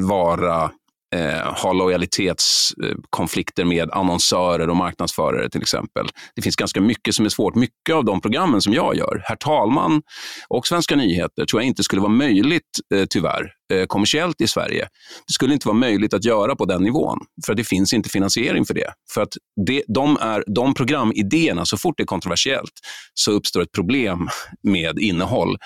[0.00, 0.70] vara
[1.14, 6.08] eh, ha lojalitetskonflikter med annonsörer och marknadsförare till exempel.
[6.36, 7.54] Det finns ganska mycket som är svårt.
[7.54, 10.02] Mycket av de programmen som jag gör, Herr talman
[10.48, 12.62] och Svenska nyheter, tror jag inte skulle vara möjligt,
[12.94, 14.88] eh, tyvärr, eh, kommersiellt i Sverige.
[15.26, 18.64] Det skulle inte vara möjligt att göra på den nivån, för det finns inte finansiering
[18.64, 18.92] för det.
[19.14, 19.32] För att
[19.66, 22.72] det, de, är, de programidéerna, så fort det är kontroversiellt,
[23.14, 24.28] så uppstår ett problem
[24.62, 25.56] med innehåll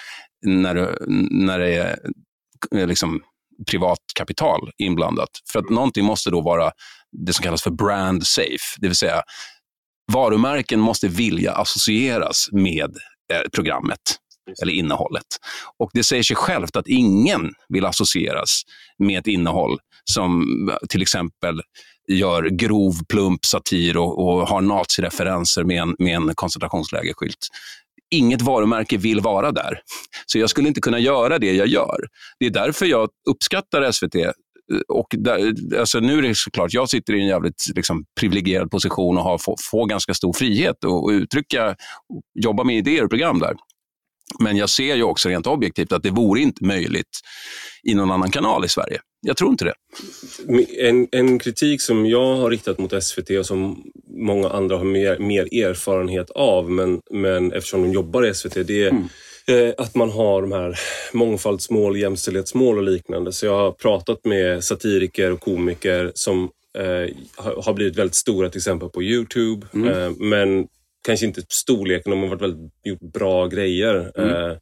[0.47, 0.97] när,
[1.47, 1.99] när det är
[2.77, 3.21] eh, liksom
[3.65, 5.29] privat kapital inblandat.
[5.53, 6.71] För att någonting måste då vara
[7.27, 9.23] det som kallas för brand safe, det vill säga
[10.13, 12.97] varumärken måste vilja associeras med
[13.33, 13.99] eh, programmet
[14.63, 15.27] eller innehållet.
[15.79, 18.63] Och Det säger sig självt att ingen vill associeras
[18.99, 20.45] med ett innehåll som
[20.89, 21.61] till exempel
[22.09, 27.49] gör grov, plump satir och, och har nazireferenser med en, med en koncentrationslägerskylt
[28.13, 29.81] inget varumärke vill vara där.
[30.27, 31.99] Så jag skulle inte kunna göra det jag gör.
[32.41, 34.15] Det är därför jag uppskattar SVT.
[34.89, 39.19] Och där, alltså nu är det såklart, jag sitter i en jävligt liksom, privilegierad position
[39.19, 41.77] och har, får, får ganska stor frihet att uttrycka,
[42.45, 43.55] jobba med idéer och program där.
[44.41, 47.21] Men jag ser ju också rent objektivt att det vore inte möjligt
[47.83, 49.01] i någon annan kanal i Sverige.
[49.27, 49.75] Jag tror inte det.
[50.79, 55.19] En, en kritik som jag har riktat mot SVT och som många andra har mer,
[55.19, 59.09] mer erfarenhet av, men, men eftersom de jobbar i SVT, det är mm.
[59.47, 60.79] eh, att man har de här
[61.13, 63.33] mångfaldsmål, jämställdhetsmål och liknande.
[63.33, 68.59] Så jag har pratat med satiriker och komiker som eh, har blivit väldigt stora till
[68.59, 69.89] exempel på Youtube, mm.
[69.89, 70.67] eh, men
[71.07, 74.13] kanske inte storleken, de har varit väldigt, gjort bra grejer.
[74.17, 74.57] Mm.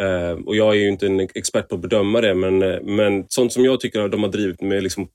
[0.00, 3.24] Eh, och jag är ju inte en expert på att bedöma det, men, eh, men
[3.28, 5.08] sånt som jag tycker att de har drivit med liksom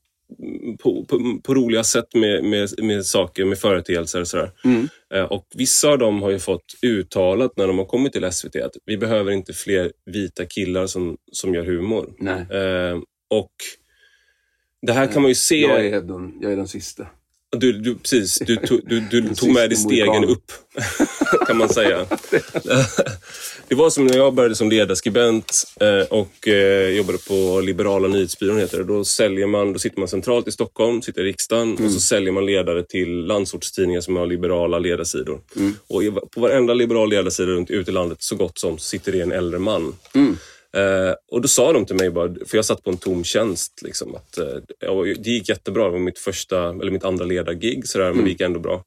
[0.82, 4.50] på, på, på, roliga sätt med, med, med saker, med företeelser och sådär.
[4.64, 4.88] Mm.
[5.14, 8.56] Eh, och vissa av dem har ju fått uttalat när de har kommit till SVT
[8.56, 12.14] att vi behöver inte fler vita killar som, som gör humor.
[12.28, 12.98] Eh,
[13.30, 13.52] och
[14.82, 15.60] det här kan man ju se...
[15.60, 17.06] Jag är den, jag är den sista.
[17.56, 20.52] Du, du, precis, du, du, du, du tog med dig stegen upp.
[21.46, 22.06] kan man säga.
[23.68, 28.58] det var som när jag började som ledarskribent eh, och eh, jobbade på Liberala nyhetsbyrån
[28.58, 28.84] heter det.
[28.84, 31.86] Då säljer man, då sitter man centralt i Stockholm, sitter i riksdagen mm.
[31.86, 35.40] och så säljer man ledare till landsortstidningar som har liberala ledarsidor.
[35.56, 35.74] Mm.
[35.86, 39.32] Och på varenda liberal ledarsida runt ute i landet, så gott som, sitter det en
[39.32, 39.96] äldre man.
[40.14, 40.36] Mm.
[40.76, 43.82] Eh, och då sa de till mig, bara, för jag satt på en tom tjänst,
[43.82, 45.84] liksom, att eh, det gick jättebra.
[45.84, 48.30] Det var mitt, första, eller mitt andra ledargig, sådär, men det mm.
[48.30, 48.84] gick ändå bra.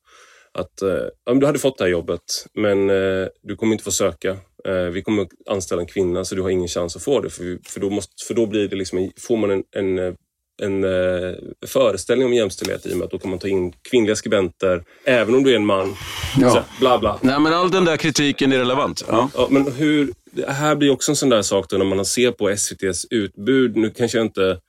[0.53, 2.21] Att eh, ja, du hade fått det här jobbet,
[2.53, 4.37] men eh, du kommer inte få söka.
[4.65, 7.29] Eh, vi kommer anställa en kvinna, så du har ingen chans att få det.
[7.29, 10.15] För, för, då, måste, för då blir det liksom, får man en, en
[10.61, 11.33] en eh,
[11.67, 15.35] föreställning om jämställdhet i och med att då kan man ta in kvinnliga skribenter, även
[15.35, 15.95] om du är en man.
[16.39, 16.49] Ja.
[16.49, 17.19] Så, bla bla.
[17.21, 19.03] Nej, men all den där kritiken är relevant.
[19.07, 19.29] Ja.
[19.35, 22.31] ja men hur, det här blir också en sån där sak då när man ser
[22.31, 23.75] på SVTs utbud.
[23.75, 24.59] Nu kanske jag inte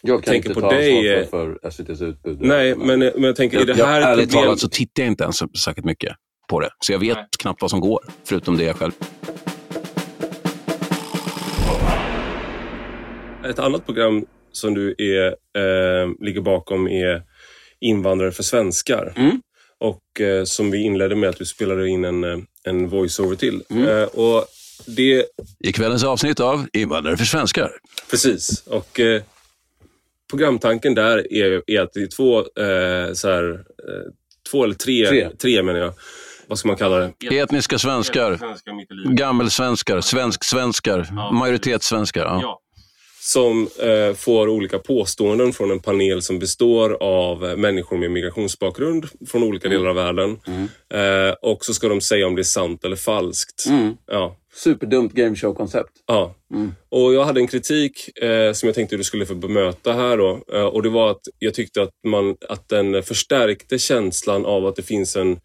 [0.00, 1.26] jag kan tänker inte på ta dig.
[1.26, 2.38] för, för SVTs utbud.
[2.40, 5.24] Nej, men, men jag tänker, är det här jag, Ärligt talat så tittar jag inte
[5.24, 6.12] ens särskilt mycket
[6.48, 6.70] på det.
[6.80, 7.26] Så jag vet Nej.
[7.38, 8.92] knappt vad som går, förutom det jag själv.
[13.44, 14.26] Ett annat program
[14.58, 17.22] som du är, eh, ligger bakom är
[17.80, 19.12] Invandrare för svenskar.
[19.16, 19.40] Mm.
[19.78, 23.62] Och eh, som vi inledde med att du spelade in en, eh, en voiceover till.
[23.70, 23.88] Mm.
[23.88, 24.46] Eh, och
[24.86, 25.24] det...
[25.58, 27.70] I kvällens avsnitt av Invandrare för svenskar.
[28.10, 28.62] Precis.
[28.66, 29.22] Och eh,
[30.30, 34.12] programtanken där är, är, att det är två, eh, så här, eh,
[34.50, 35.30] två eller tre, tre.
[35.30, 35.92] tre menar jag.
[36.46, 37.38] Vad ska man kalla det?
[37.38, 38.38] Etniska svenskar,
[39.14, 41.32] gammelsvenskar, svensk-svenskar, ja.
[41.32, 42.24] majoritetssvenskar.
[42.24, 42.60] Ja.
[43.28, 49.06] Som eh, får olika påståenden från en panel som består av eh, människor med migrationsbakgrund
[49.26, 49.78] från olika mm.
[49.78, 50.38] delar av världen.
[50.46, 51.28] Mm.
[51.28, 53.66] Eh, och så ska de säga om det är sant eller falskt.
[53.68, 53.96] Mm.
[54.06, 54.36] Ja.
[54.54, 55.90] Superdumt gameshow-koncept.
[56.06, 56.34] Ja.
[56.54, 56.74] Mm.
[56.88, 60.16] Och jag hade en kritik eh, som jag tänkte du skulle få bemöta här.
[60.16, 60.40] Då.
[60.52, 64.76] Eh, och det var att jag tyckte att, man, att den förstärkte känslan av att
[64.76, 65.40] det finns en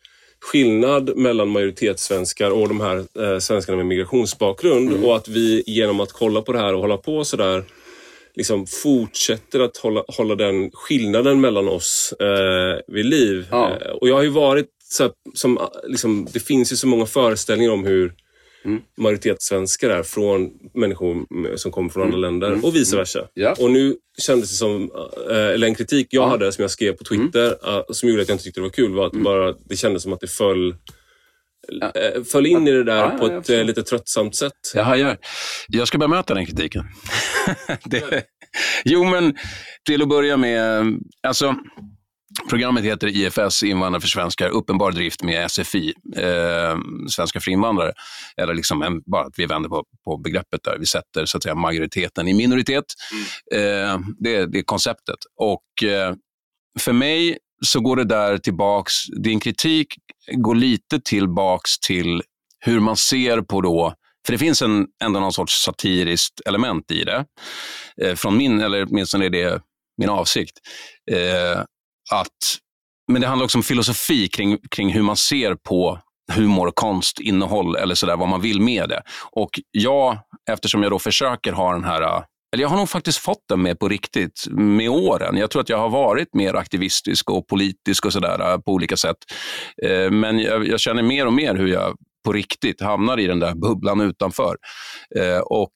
[0.52, 4.90] skillnad mellan majoritetssvenskar och de här eh, svenskarna med migrationsbakgrund.
[4.90, 5.04] Mm.
[5.04, 7.64] Och att vi genom att kolla på det här och hålla på sådär
[8.36, 13.48] liksom fortsätter att hålla, hålla den skillnaden mellan oss eh, vid liv.
[13.52, 13.70] Ja.
[13.70, 17.06] Eh, och jag har ju varit så här, som, liksom, det finns ju så många
[17.06, 18.14] föreställningar om hur
[18.66, 18.82] mm.
[18.98, 21.26] majoritetssvenskar är från människor
[21.58, 22.16] som kommer från mm.
[22.16, 22.64] andra länder mm.
[22.64, 23.28] och vice versa.
[23.34, 23.56] Ja.
[23.60, 24.92] Och nu kändes det som,
[25.30, 27.76] eh, eller en kritik jag hade som jag skrev på Twitter mm.
[27.76, 29.24] eh, som gjorde att jag inte tyckte det var kul var att mm.
[29.24, 30.76] bara, det kändes som att det föll
[31.68, 31.92] Ja.
[31.96, 34.54] Eh, föll in i det där ja, på ett ja, lite tröttsamt sätt.
[34.76, 35.18] Jaha, jag,
[35.68, 36.84] jag ska bemöta den kritiken.
[37.84, 38.24] det,
[38.86, 39.36] jo, men
[39.86, 40.86] till att börja med,
[41.28, 41.56] alltså
[42.54, 46.78] Programmet heter IFS, Invandrare för svenskar, uppenbar drift med SFI, eh,
[47.10, 47.94] Svenska för invandrare.
[48.38, 50.78] Eller liksom en, bara att vi vänder på, på begreppet där.
[50.80, 52.84] Vi sätter så att säga, majoriteten i minoritet.
[53.52, 53.92] Mm.
[53.92, 55.18] Eh, det, det är konceptet.
[55.38, 56.16] Och eh,
[56.80, 58.94] för mig så går det där tillbaks,
[59.24, 59.88] din kritik
[60.32, 62.22] går lite tillbaks till
[62.60, 63.94] hur man ser på då
[64.26, 67.26] för det finns en, ändå någon sorts satiriskt element i det.
[68.02, 69.62] Eh, från min, eller åtminstone är det
[69.98, 70.60] min avsikt.
[71.12, 71.64] Eh,
[72.12, 72.58] att,
[73.12, 76.00] men det handlar också om filosofi kring, kring hur man ser på
[76.34, 79.02] humor, konst, innehåll eller sådär, vad man vill med det.
[79.32, 80.18] Och jag,
[80.52, 82.24] eftersom jag då försöker ha den här
[82.54, 85.38] eller jag har nog faktiskt fått den med på riktigt med åren.
[85.38, 88.98] Jag tror att jag har varit mer aktivistisk och politisk och sådär eh, på olika
[88.98, 89.18] sätt.
[89.84, 91.96] Eh, men jag, jag, känner mer och mer hur jag
[92.26, 94.56] på riktigt hamnar i den där bubblan utanför.
[95.16, 95.72] Eh, och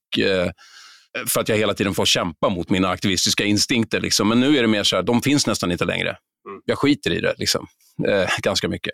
[1.28, 4.02] för att jag hela tiden får kämpa mot mina aktivistiska instinkter.
[4.02, 4.28] Liksom.
[4.30, 6.10] Men nu är det mer så här, de finns nästan inte längre.
[6.10, 6.62] Mm.
[6.66, 7.68] Jag skiter i det liksom.
[8.08, 8.94] eh, ganska mycket.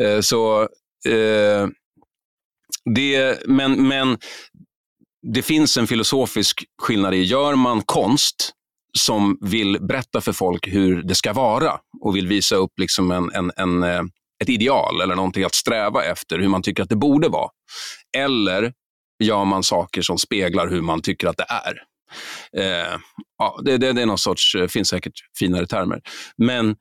[0.00, 0.62] Eh, så,
[1.08, 1.68] eh,
[2.94, 4.18] det, men, men
[5.32, 8.52] det finns en filosofisk skillnad i, gör man konst
[8.98, 13.30] som vill berätta för folk hur det ska vara och vill visa upp liksom en,
[13.34, 14.02] en, en, eh,
[14.42, 17.50] ett ideal eller någonting att sträva efter, hur man tycker att det borde vara.
[18.16, 18.72] Eller
[19.24, 21.82] gör man saker som speglar hur man tycker att det är.
[22.56, 22.98] Eh,
[23.38, 26.00] ja, det, det, det är någon sorts, eh, finns säkert finare termer.
[26.36, 26.76] Men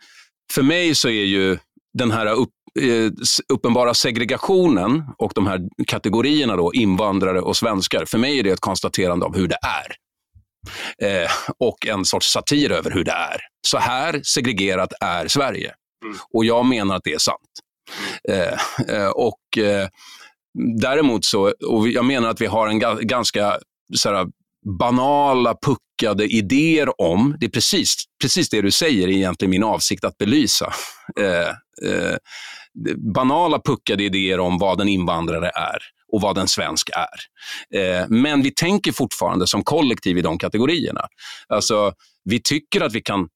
[0.51, 1.57] för mig så är ju
[1.93, 2.49] den här upp,
[2.81, 3.11] eh,
[3.53, 8.59] uppenbara segregationen och de här kategorierna, då, invandrare och svenskar, för mig är det ett
[8.59, 9.95] konstaterande av hur det är.
[11.01, 13.41] Eh, och en sorts satir över hur det är.
[13.67, 15.73] Så här segregerat är Sverige.
[16.05, 16.17] Mm.
[16.33, 17.39] Och jag menar att det är sant.
[18.29, 19.87] Eh, eh och eh,
[20.81, 23.59] Däremot så, och jag menar att vi har en ganska
[23.95, 24.27] så här,
[24.79, 30.03] banala, puckade idéer om, det är precis, precis det du säger är egentligen min avsikt
[30.03, 30.73] att belysa.
[31.19, 31.49] Eh,
[31.89, 32.17] eh,
[33.13, 35.77] banala, puckade idéer om vad en invandrare är
[36.11, 37.79] och vad en svensk är.
[37.79, 41.07] Eh, men vi tänker fortfarande som kollektiv i de kategorierna.
[41.47, 41.93] Alltså,
[42.23, 43.27] vi tycker att vi kan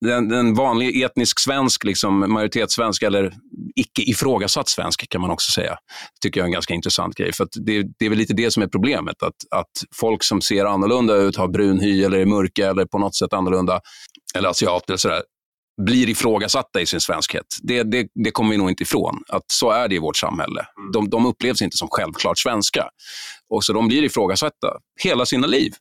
[0.00, 3.32] den, den vanlig etnisk svensk, liksom, majoritetssvensk eller
[3.76, 5.76] icke ifrågasatt svensk kan man också säga.
[6.22, 7.32] tycker jag är en ganska intressant grej.
[7.32, 9.22] För det, det, är väl lite det som är problemet.
[9.22, 12.98] Att, att folk som ser annorlunda ut, har brun hy eller är mörka eller på
[12.98, 13.80] något sätt annorlunda,
[14.34, 15.22] eller asiater eller sådär,
[15.82, 17.46] blir ifrågasatta i sin svenskhet.
[17.62, 19.22] Det, det, det kommer vi nog inte ifrån.
[19.28, 20.66] Att så är det i vårt samhälle.
[20.78, 20.92] Mm.
[20.92, 22.88] De, de upplevs inte som självklart svenska.
[23.54, 24.68] Och så De blir ifrågasatta
[25.02, 25.72] hela sina liv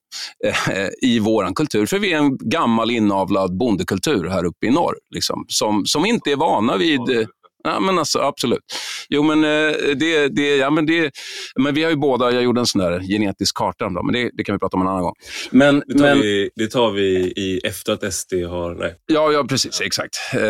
[0.45, 1.85] eh, i vår kultur.
[1.85, 4.95] För vi är en gammal inavlad bondekultur här uppe i norr.
[5.15, 7.27] Liksom, som, som inte är vana vid eh,
[7.64, 8.61] Ja, men alltså, absolut.
[9.09, 11.11] Jo, men, eh, det, det, ja, men, det,
[11.55, 14.30] men vi har ju båda, jag gjorde en sån där genetisk karta, då, men det,
[14.34, 15.14] det kan vi prata om en annan gång.
[15.51, 18.76] Men, det, tar men, vi, det tar vi i, efter att SD har...
[18.76, 18.95] Nej.
[19.05, 19.80] Ja, ja precis.
[19.80, 19.86] Ja.
[19.86, 20.16] Exakt.
[20.36, 20.41] Uh,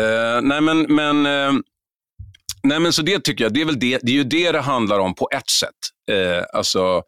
[0.42, 1.60] nej, men, men, uh,
[2.62, 4.60] nej, men så det tycker jag, det är, väl det, det är ju det det
[4.60, 6.16] handlar om på ett sätt.
[6.16, 7.02] Uh, alltså,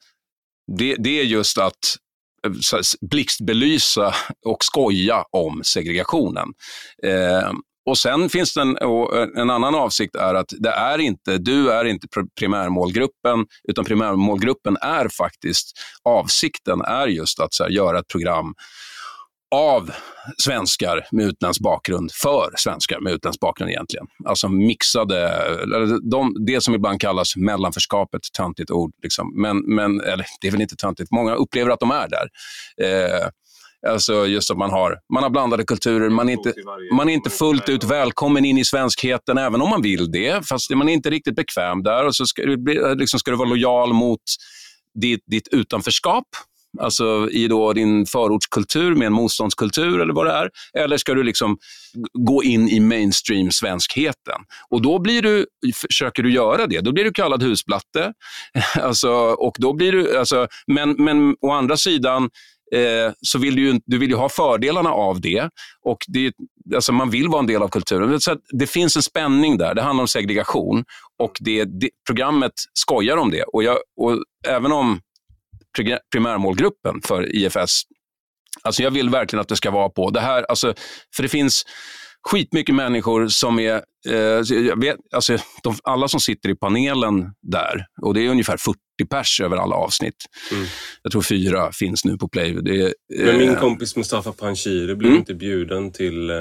[0.78, 1.96] det, det är just att
[3.10, 4.14] blixtbelysa
[4.46, 6.48] och skoja om segregationen.
[7.02, 7.52] Eh,
[7.86, 11.72] och Sen finns det en, eh, en, annan avsikt är att det är inte, du
[11.72, 12.06] är inte
[12.38, 15.72] primärmålgruppen, utan primärmålgruppen är faktiskt,
[16.04, 18.54] avsikten är just att här, göra ett program
[19.54, 19.90] av
[20.42, 24.06] svenskar med utländsk bakgrund för svenskar med utländsk bakgrund egentligen.
[24.24, 25.32] Alltså mixade,
[26.10, 28.92] de, det som ibland kallas mellanförskapet, töntigt ord.
[29.02, 29.40] Liksom.
[29.42, 32.28] Men, men, eller det är väl inte töntigt, många upplever att de är där.
[32.82, 33.28] Eh,
[33.88, 36.08] Alltså just att man har, man har blandade kulturer.
[36.08, 36.52] Man är, inte,
[36.92, 40.48] man är inte fullt ut välkommen in i svenskheten, även om man vill det.
[40.48, 42.04] Fast man är inte riktigt bekväm där.
[42.04, 44.20] Och så ska du, liksom ska du vara lojal mot
[44.94, 46.26] ditt, ditt utanförskap.
[46.80, 50.50] Alltså i då din förortskultur med en motståndskultur eller vad det är.
[50.74, 51.58] Eller ska du liksom
[52.12, 54.40] gå in i mainstream-svenskheten?
[54.70, 58.12] Och då blir du, försöker du göra det, då blir du kallad husblatte.
[58.80, 62.30] alltså, och då blir du, alltså, men, men å andra sidan,
[62.74, 65.50] eh, så vill du, ju, du vill ju ha fördelarna av det.
[65.82, 66.32] Och det,
[66.74, 68.20] alltså man vill vara en del av kulturen.
[68.20, 69.74] Så det finns en spänning där.
[69.74, 70.84] Det handlar om segregation
[71.18, 73.42] och det, det programmet skojar om det.
[73.42, 75.00] Och, jag, och Även om
[76.12, 77.82] primärmålgruppen för IFS
[78.62, 80.42] Alltså jag vill verkligen att det ska vara på det här.
[80.48, 80.74] Alltså,
[81.16, 81.64] för det finns
[82.22, 83.82] skitmycket människor som är...
[84.08, 88.56] Eh, jag vet, alltså, de, alla som sitter i panelen där, och det är ungefär
[88.56, 90.16] 40 pers över alla avsnitt.
[90.52, 90.66] Mm.
[91.02, 92.50] Jag tror fyra finns nu på Play.
[92.50, 95.18] Eh, Men min kompis Mustafa Panshiri blev mm.
[95.20, 96.36] inte bjuden till eh,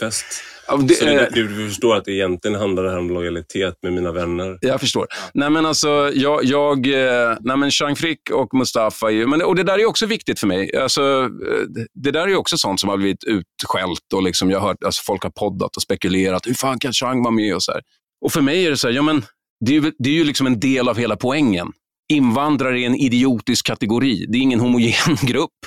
[0.00, 0.26] fest.
[0.68, 3.74] Ja, det, så det, du, du förstår att det egentligen handlar det här om lojalitet
[3.82, 4.58] med mina vänner.
[4.60, 5.06] Jag förstår.
[5.34, 9.56] Nej, men alltså, jag, jag, eh, nej, men Chang Frick och Mustafa, är, men, och
[9.56, 10.76] det där är också viktigt för mig.
[10.76, 14.68] Alltså, eh, det där är också sånt som har blivit utskällt och liksom, jag har
[14.68, 16.46] hört, alltså, folk har poddat och spekulerat.
[16.46, 17.54] Hur fan kan Chang vara med?
[17.54, 17.82] Och, så här.
[18.24, 19.24] och för mig är det så här, ja, men,
[19.60, 21.72] det är, det är ju liksom en del av hela poängen.
[22.12, 24.26] Invandrare är en idiotisk kategori.
[24.28, 25.58] Det är ingen homogen grupp.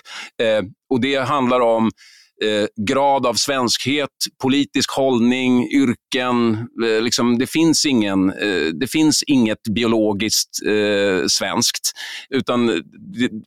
[0.41, 1.91] Eh, och Det handlar om
[2.43, 4.09] eh, grad av svenskhet,
[4.41, 6.67] politisk hållning, yrken.
[6.85, 11.91] Eh, liksom, det, finns ingen, eh, det finns inget biologiskt eh, svenskt.
[12.29, 12.65] Utan,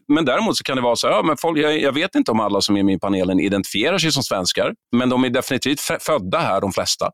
[0.09, 2.41] men däremot så kan det vara så ja, men folk, jag, jag, vet inte om
[2.41, 6.39] alla som är med i panelen identifierar sig som svenskar, men de är definitivt födda
[6.39, 7.11] här, de flesta.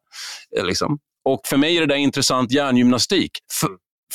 [0.59, 0.99] Eh, liksom.
[1.29, 3.31] Och För mig är det där intressant hjärngymnastik.
[3.61, 3.71] För,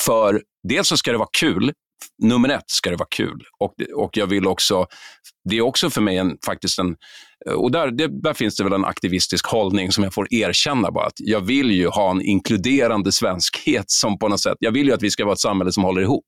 [0.06, 1.74] för dels så ska det vara kul,
[2.24, 3.44] nummer ett ska det vara kul.
[3.60, 4.88] Och, och jag vill också,
[5.50, 6.96] det är också för mig en, faktiskt en
[7.56, 10.92] och där, det, där finns det väl en aktivistisk hållning som jag får erkänna.
[10.92, 14.88] Bara, att jag vill ju ha en inkluderande svenskhet som på något sätt, jag vill
[14.88, 16.24] ju att vi ska vara ett samhälle som håller ihop.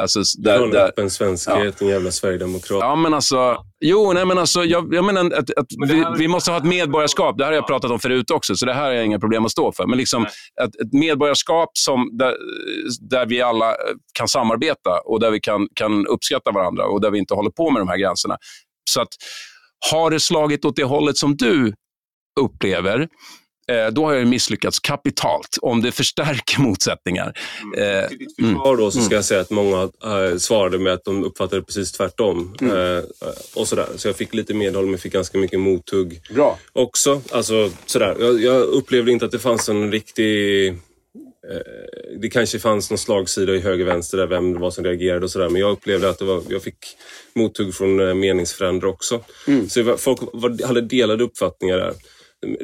[0.00, 1.86] Alltså, där, där, öppen svenskhet, ja.
[1.86, 2.80] en jävla sverigedemokrat.
[2.80, 6.28] Ja, men alltså, jo, nej, men alltså, jag, jag menar att, att men vi, vi,
[6.28, 7.38] måste ha ett medborgarskap.
[7.38, 9.44] Det här har jag pratat om förut också, så det här har jag inga problem
[9.44, 9.86] att stå för.
[9.86, 10.24] Men liksom,
[10.62, 12.36] ett, ett medborgarskap som, där,
[13.00, 13.74] där vi alla
[14.18, 17.70] kan samarbeta och där vi kan, kan uppskatta varandra och där vi inte håller på
[17.70, 18.36] med de här gränserna.
[18.90, 19.08] Så att
[19.90, 21.74] har det slagit åt det hållet som du
[22.40, 23.08] upplever,
[23.92, 27.38] då har jag misslyckats kapitalt om det förstärker motsättningar.
[27.74, 27.98] Mm.
[27.98, 29.14] Eh, Till ditt försvar då så ska mm.
[29.14, 32.56] jag säga att många äh, svarade med att de uppfattade det precis tvärtom.
[32.60, 33.04] Mm.
[33.54, 33.86] Och sådär.
[33.96, 36.58] Så jag fick lite medhåll men fick ganska mycket mothugg Bra.
[36.72, 37.22] också.
[37.30, 38.16] Alltså, sådär.
[38.20, 40.74] Jag, jag upplevde inte att det fanns en riktig
[41.50, 45.30] Eh, det kanske fanns någon slagsida i höger-vänster där vem det var som reagerade och
[45.30, 45.48] sådär.
[45.48, 46.76] Men jag upplevde att var, jag fick
[47.34, 49.20] mothugg från eh, meningsfränder också.
[49.46, 49.68] Mm.
[49.68, 50.20] Så folk
[50.64, 51.94] hade delade uppfattningar där.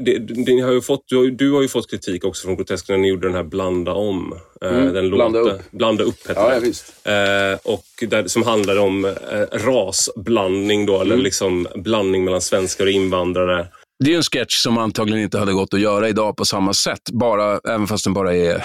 [0.01, 2.89] Det, det, har ju fått, du, har, du har ju fått kritik också från Grotesk
[2.89, 4.35] när ni gjorde den här Blanda om.
[4.63, 5.71] Eh, mm, den blanda låten, upp.
[5.71, 6.61] Blanda upp heter ja,
[7.05, 7.53] det.
[7.53, 9.13] Eh, och där, som handlade om eh,
[9.53, 11.07] rasblandning då, mm.
[11.07, 13.69] eller liksom blandning mellan svenskar och invandrare.
[14.05, 17.03] Det är en sketch som antagligen inte hade gått att göra idag på samma sätt,
[17.13, 18.65] bara, även fast den bara är,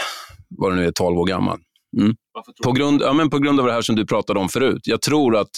[0.50, 1.60] vad det nu är, 12 år gammal.
[2.00, 2.16] Mm.
[2.64, 4.82] På, grund, ja, men på grund av det här som du pratade om förut.
[4.84, 5.50] Jag tror att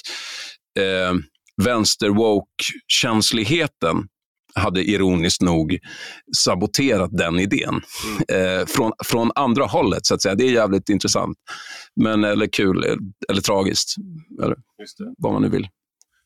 [0.79, 1.13] eh,
[1.63, 4.07] vänster-woke-känsligheten
[4.55, 5.77] hade ironiskt nog
[6.37, 7.81] saboterat den idén.
[8.29, 8.59] Mm.
[8.59, 10.35] Eh, från, från andra hållet, så att säga.
[10.35, 11.37] Det är jävligt intressant.
[11.95, 12.83] Men, eller kul,
[13.29, 13.95] eller tragiskt.
[14.43, 14.55] Eller
[15.17, 15.67] vad man nu vill.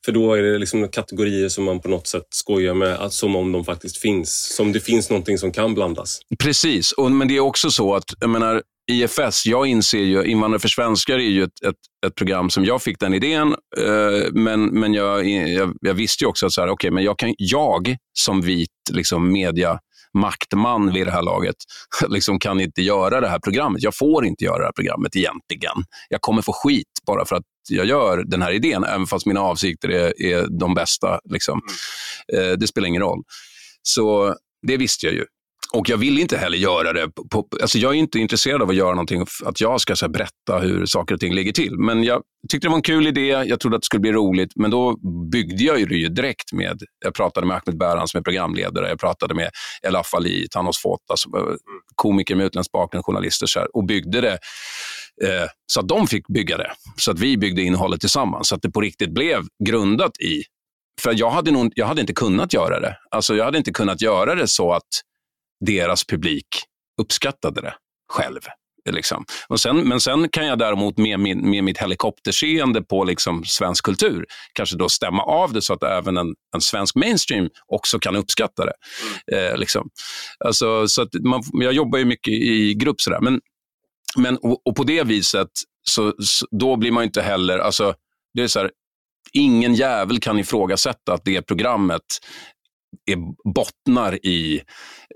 [0.05, 3.51] För då är det liksom kategorier som man på något sätt skojar med, som om
[3.51, 4.55] de faktiskt finns.
[4.55, 6.19] Som det finns någonting som kan blandas.
[6.39, 10.59] Precis, och, men det är också så att, jag menar, IFS, jag inser ju, Invandrare
[10.59, 11.75] för svenskar är ju ett, ett,
[12.07, 16.27] ett program som jag fick den idén, eh, men, men jag, jag, jag, visste ju
[16.27, 19.79] också att så här, okay, men jag, kan, jag som vit liksom, media
[20.13, 21.55] maktman vid det här laget
[22.07, 23.83] liksom kan inte göra det här programmet.
[23.83, 25.83] Jag får inte göra det här programmet egentligen.
[26.09, 29.41] Jag kommer få skit bara för att jag gör den här idén, även fast mina
[29.41, 31.19] avsikter är, är de bästa.
[31.29, 31.61] Liksom.
[32.33, 32.51] Mm.
[32.51, 33.23] Eh, det spelar ingen roll.
[33.81, 34.35] Så
[34.67, 35.25] det visste jag ju.
[35.74, 37.09] Och jag vill inte heller göra det.
[37.32, 40.13] På, alltså jag är inte intresserad av att göra någonting, att jag ska så här,
[40.13, 41.78] berätta hur saker och ting ligger till.
[41.78, 44.51] Men jag tyckte det var en kul idé, jag trodde att det skulle bli roligt,
[44.55, 44.97] men då
[45.32, 48.99] byggde jag det ju direkt med, jag pratade med Ahmed Bäran som är programledare, jag
[48.99, 49.49] pratade med
[49.88, 51.55] Elaf Ali, Thanos Fota, eh,
[51.95, 54.34] komiker med utländsk bakgrund, journalister, så här, och byggde det
[55.24, 56.72] eh, så att de fick bygga det.
[56.95, 60.43] Så att vi byggde innehållet tillsammans, så att det på riktigt blev grundat i
[61.01, 62.97] för jag hade, nog, jag hade inte kunnat göra det.
[63.11, 64.88] Alltså jag hade inte kunnat göra det så att
[65.66, 66.47] deras publik
[67.01, 67.74] uppskattade det
[68.14, 68.41] själv.
[68.89, 69.26] Liksom.
[69.47, 73.86] Och sen, men sen kan jag däremot med, min, med mitt helikopterseende på liksom svensk
[73.86, 78.16] kultur kanske då stämma av det så att även en, en svensk mainstream också kan
[78.16, 78.74] uppskatta det.
[79.32, 79.51] Mm.
[79.51, 79.89] Eh, liksom.
[80.45, 83.20] alltså, så att man, jag jobbar ju mycket i grupp sådär.
[83.22, 83.41] Men,
[84.18, 85.49] men, och, och på det viset,
[85.84, 87.60] så, så, då blir man inte heller...
[87.60, 87.93] Alltså,
[88.34, 88.72] det är så här,
[89.34, 92.01] ingen jävel kan ifrågasätta att det programmet
[93.05, 93.17] är,
[93.53, 94.61] bottnar i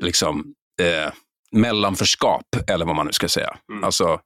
[0.02, 1.14] liksom, eh,
[1.52, 3.58] mellanförskap, eller vad man nu ska säga.
[3.72, 3.84] Mm.
[3.84, 4.20] Alltså,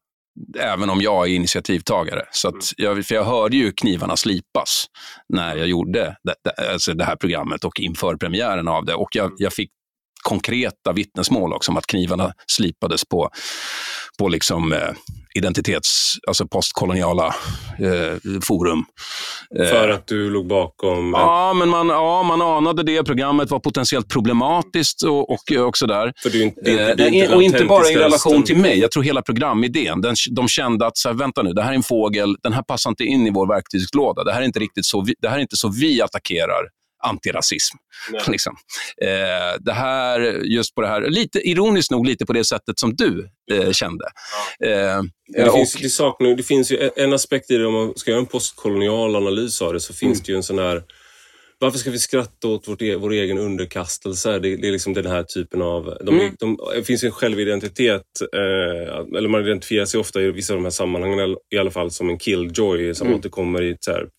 [0.59, 2.25] även om jag är initiativtagare.
[2.31, 2.59] Så mm.
[2.77, 4.85] jag, för jag hörde ju knivarna slipas
[5.33, 8.93] när jag gjorde det, det, alltså det här programmet och inför premiären av det.
[8.93, 9.35] Och jag, mm.
[9.39, 9.71] jag fick
[10.23, 13.29] konkreta vittnesmål också om att knivarna slipades på,
[14.17, 14.89] på liksom, eh,
[15.35, 17.25] identitets, alltså postkoloniala
[17.79, 18.85] eh, forum.
[19.57, 21.13] För att du låg bakom?
[21.13, 23.03] Ja, men man, ja, man anade det.
[23.03, 26.13] Programmet var potentiellt problematiskt och, och, och sådär.
[26.23, 26.61] För är inte,
[26.95, 28.79] det är inte, och inte bara i relation till mig.
[28.79, 31.75] Jag tror hela programidén, den, de kände att, så här, vänta nu, det här är
[31.75, 34.23] en fågel, den här passar inte in i vår verktygslåda.
[34.23, 36.63] Det här är inte riktigt så vi, det här är inte så vi attackerar
[37.03, 37.77] antirasism.
[38.27, 38.55] Liksom.
[39.01, 42.95] Eh, det här, just på det här, lite ironiskt nog, lite på det sättet som
[42.95, 44.05] du eh, kände.
[44.59, 44.67] Ja.
[44.67, 48.11] Eh, det, finns, det, saknar, det finns ju en aspekt i det, om man ska
[48.11, 50.23] göra en postkolonial analys av det, så finns mm.
[50.25, 50.83] det ju en sån här
[51.59, 54.39] varför ska vi skratta åt vårt, e-, vår egen underkastelse?
[54.39, 55.97] Det, det är liksom den här typen av...
[56.01, 56.35] De, mm.
[56.39, 60.63] de, det finns en självidentitet, eh, eller man identifierar sig ofta i vissa av de
[60.63, 63.19] här sammanhangen i alla fall som en killjoy som mm.
[63.19, 63.75] återkommer i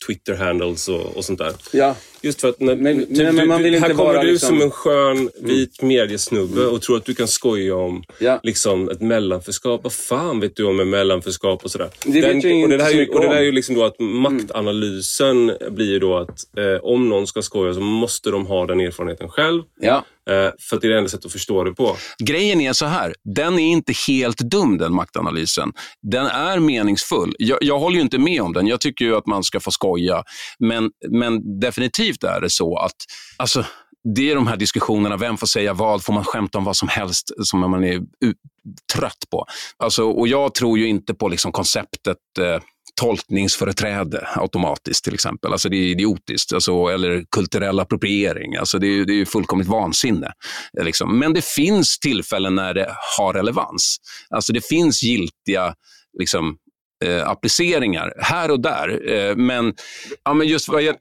[0.07, 1.53] Twitter-handles och, och, sånt där.
[1.73, 1.97] Ja.
[2.21, 4.49] Just för att när, men, typ, men, men man vill du, här kommer du liksom...
[4.49, 5.89] som en skön vit mm.
[5.89, 8.41] mediesnubbe och tror att du kan skoja om ja.
[8.43, 9.81] liksom, ett mellanförskap.
[9.85, 11.89] Vad fan vet du om ett mellanförskap och sådär?
[12.05, 14.01] Det Den, vet jag och det, här, och det där är ju liksom då att
[14.01, 18.81] maktanalysen blir ju då att eh, om någon ska skoja så måste de ha den
[18.81, 19.63] erfarenheten själv.
[19.81, 20.05] Ja.
[20.29, 21.97] Eh, för att det är det enda sättet att förstå det på.
[22.25, 25.73] Grejen är så här, den är inte helt dum den maktanalysen.
[26.03, 27.35] Den är meningsfull.
[27.39, 28.67] Jag, jag håller ju inte med om den.
[28.67, 30.23] Jag tycker ju att man ska få skoja.
[30.59, 32.97] Men, men definitivt är det så att
[33.37, 33.65] alltså,
[34.15, 36.05] det är de här diskussionerna, vem får säga vad?
[36.05, 38.01] Får man skämta om vad som helst som man är
[38.95, 39.47] trött på?
[39.77, 42.63] Alltså, och jag tror ju inte på liksom konceptet eh,
[42.99, 45.53] tolkningsföreträde automatiskt till exempel.
[45.53, 46.53] Alltså det är idiotiskt.
[46.53, 48.57] Alltså, eller kulturell appropriering.
[48.57, 50.33] Alltså det, är, det är fullkomligt vansinne.
[50.83, 51.19] Liksom.
[51.19, 53.97] Men det finns tillfällen när det har relevans.
[54.31, 55.75] Alltså det finns giltiga
[56.19, 56.57] liksom,
[57.05, 59.13] eh, appliceringar här och där.
[59.13, 59.75] Eh, men,
[60.25, 60.97] ja, men just vad jag,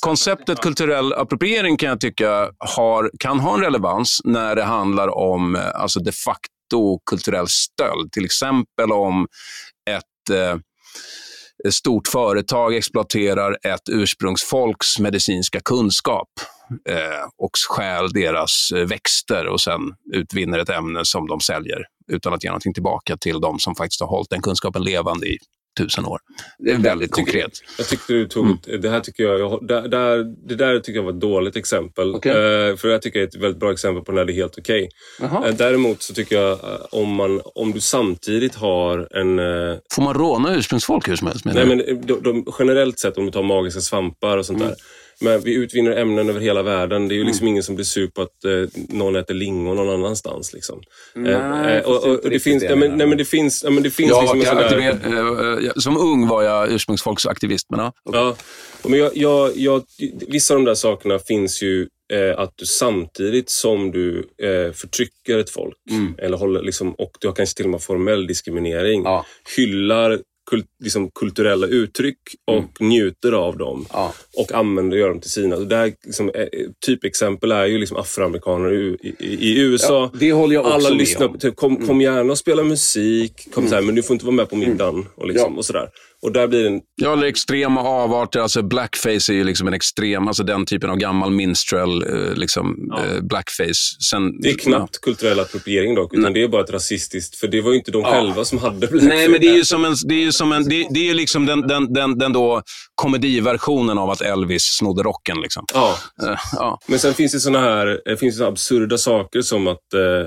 [0.00, 5.56] konceptet kulturell appropriering kan jag tycka har, kan ha en relevans när det handlar om
[5.56, 8.12] eh, alltså de facto kulturell stöld.
[8.12, 9.26] Till exempel om
[9.90, 10.56] ett eh,
[11.72, 16.28] stort företag exploaterar ett ursprungsfolks medicinska kunskap
[16.88, 19.80] eh, och stjäl deras eh, växter och sen
[20.12, 21.82] utvinner ett ämne som de säljer
[22.12, 25.38] utan att ge någonting tillbaka till de som faktiskt har hållit den kunskapen levande i
[25.76, 26.18] tusen år.
[26.58, 27.52] Det är väldigt jag konkret.
[27.78, 28.80] Jag tyckte du tog, mm.
[28.80, 32.14] det här tycker jag, jag där, där, det där tycker jag var ett dåligt exempel.
[32.14, 32.32] Okay.
[32.32, 34.58] Uh, för jag tycker det är ett väldigt bra exempel på när det är helt
[34.58, 34.88] okej.
[35.20, 35.50] Okay.
[35.50, 36.58] Uh, däremot så tycker jag uh,
[36.90, 39.36] om, man, om du samtidigt har en...
[39.94, 41.44] Får man råna ursprungsfolk hur som helst?
[41.44, 44.68] Nej, men de, de, generellt sett om du tar magiska svampar och sånt mm.
[44.68, 44.76] där.
[45.20, 47.08] Men vi utvinner ämnen över hela världen.
[47.08, 47.52] Det är ju liksom mm.
[47.52, 50.52] ingen som blir sur på att eh, någon äter lingon någon annanstans.
[50.52, 50.82] Liksom.
[51.14, 53.82] Nej, eh, eh och, och, det finns, det, men, nej, men det finns, ja, men
[53.82, 55.66] det finns ja, liksom jag, där...
[55.66, 57.66] Eh, som ung var jag ursprungsfolksaktivist.
[57.70, 57.92] Men, ja.
[58.04, 58.36] ja,
[58.82, 59.82] men jag, jag, jag,
[60.28, 65.38] vissa av de där sakerna finns ju eh, att du samtidigt som du eh, förtrycker
[65.38, 66.14] ett folk, Mm.
[66.18, 69.26] eller håller, liksom, och du har kanske till och med formell diskriminering, Ja.
[69.56, 70.18] hyllar
[70.50, 73.86] kult, liksom, kulturella uttryck och njuter av dem.
[73.92, 74.12] Ja.
[74.36, 75.56] Och använder och gör dem till sina.
[75.56, 76.46] Det här, liksom, eh,
[76.86, 80.10] typexempel är ju liksom afroamerikaner i, i, i USA.
[80.12, 81.30] Ja, det håller jag också Alla med lyssnar, om.
[81.30, 81.40] Mm.
[81.40, 84.36] typ, kom, kom gärna och spela musik, kom så här, men du får inte vara
[84.36, 85.06] med på middagen.
[85.16, 85.58] Och, liksom, Ja.
[85.58, 85.88] och, sådär.
[86.22, 88.40] och där blir det en Ja, eller extrema avarter.
[88.40, 92.92] Alltså blackface är ju liksom en extrem, alltså den typen av gammal minstrel, eh, liksom,
[92.98, 94.02] eh, blackface.
[94.10, 97.60] Sen, Det är knappt kulturell appropriering dock, utan det är bara ett rasistiskt, för det
[97.60, 98.10] var ju inte de Ja.
[98.10, 99.08] själva som hade blackface.
[99.08, 101.14] Nej, men det är ju som en, det är ju som en, det, det är
[101.14, 102.62] liksom den, den, den, den då
[102.94, 105.40] komediversionen av att Elvis snodde rocken.
[105.40, 105.64] Liksom.
[105.74, 105.96] Ja.
[106.22, 106.78] Eh, ja.
[106.86, 110.26] Men sen finns det såna här det finns det absurda saker som att eh,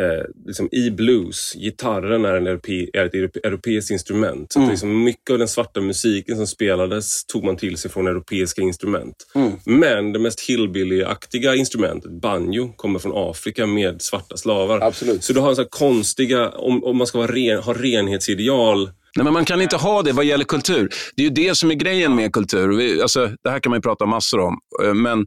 [0.00, 4.52] eh, liksom i blues, gitarren är, en europe, är ett europe, europeiskt instrument.
[4.52, 8.06] Så att liksom mycket av den svarta musiken som spelades tog man till sig från
[8.06, 9.16] europeiska instrument.
[9.64, 14.80] Men det mest hillbilly-aktiga instrumentet, banjo, kommer från Afrika med svarta slavar.
[14.80, 15.24] Absolut.
[15.24, 19.32] Så du har så konstiga, om, om man ska vara ren, ha renhetsideal, Nej, men
[19.32, 20.88] man kan inte ha det vad gäller kultur.
[21.16, 22.68] Det är ju det som är grejen med kultur.
[22.68, 24.58] Vi, alltså, det här kan man ju prata massor om.
[24.84, 25.26] Eh, Men,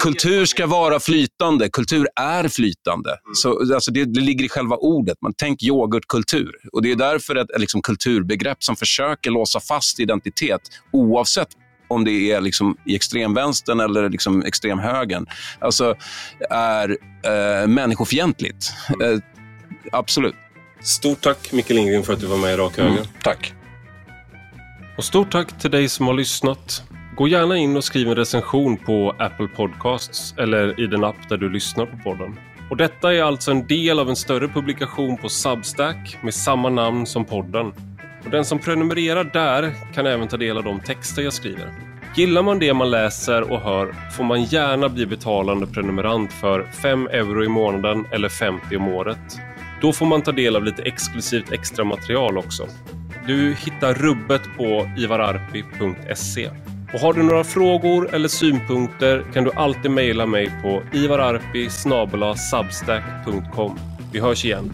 [0.00, 1.68] kultur ska vara flytande.
[1.68, 3.10] Kultur är flytande.
[3.34, 5.18] Så, alltså, det, det ligger i själva ordet.
[5.22, 6.52] Man tänk yoghurtkultur.
[6.72, 10.60] Och Det är därför ett, ett liksom, kulturbegrepp som försöker låsa fast identitet
[10.92, 11.48] oavsett
[11.88, 15.26] om det är liksom i extremvänstern eller liksom extremhögern,
[15.58, 15.94] alltså
[16.50, 18.72] är eh, människofientligt.
[19.02, 19.18] Eh,
[19.92, 20.34] absolut.
[20.80, 23.06] Stort tack Micke Lindgren för att du var med i Rak Höger.
[23.22, 23.54] Tack.
[24.96, 26.82] Och stort tack till dig som har lyssnat.
[27.16, 31.36] Gå gärna in och skriv en recension på Apple Podcasts eller i den app där
[31.36, 32.38] du lyssnar på podden.
[32.70, 37.06] Och detta är alltså en del av en större publikation på Substack med samma namn
[37.06, 37.72] som podden.
[38.24, 41.72] Och den som prenumererar där kan även ta del av de texter jag skriver.
[42.16, 47.06] Gillar man det man läser och hör får man gärna bli betalande prenumerant för 5
[47.06, 49.38] euro i månaden eller 50 om året.
[49.80, 52.66] Då får man ta del av lite exklusivt extra material också.
[53.26, 56.50] Du hittar rubbet på ivararpi.se.
[56.92, 61.68] Och har du några frågor eller synpunkter kan du alltid mejla mig på ivararpi
[62.50, 63.78] substack.com.
[64.12, 64.72] Vi hörs igen.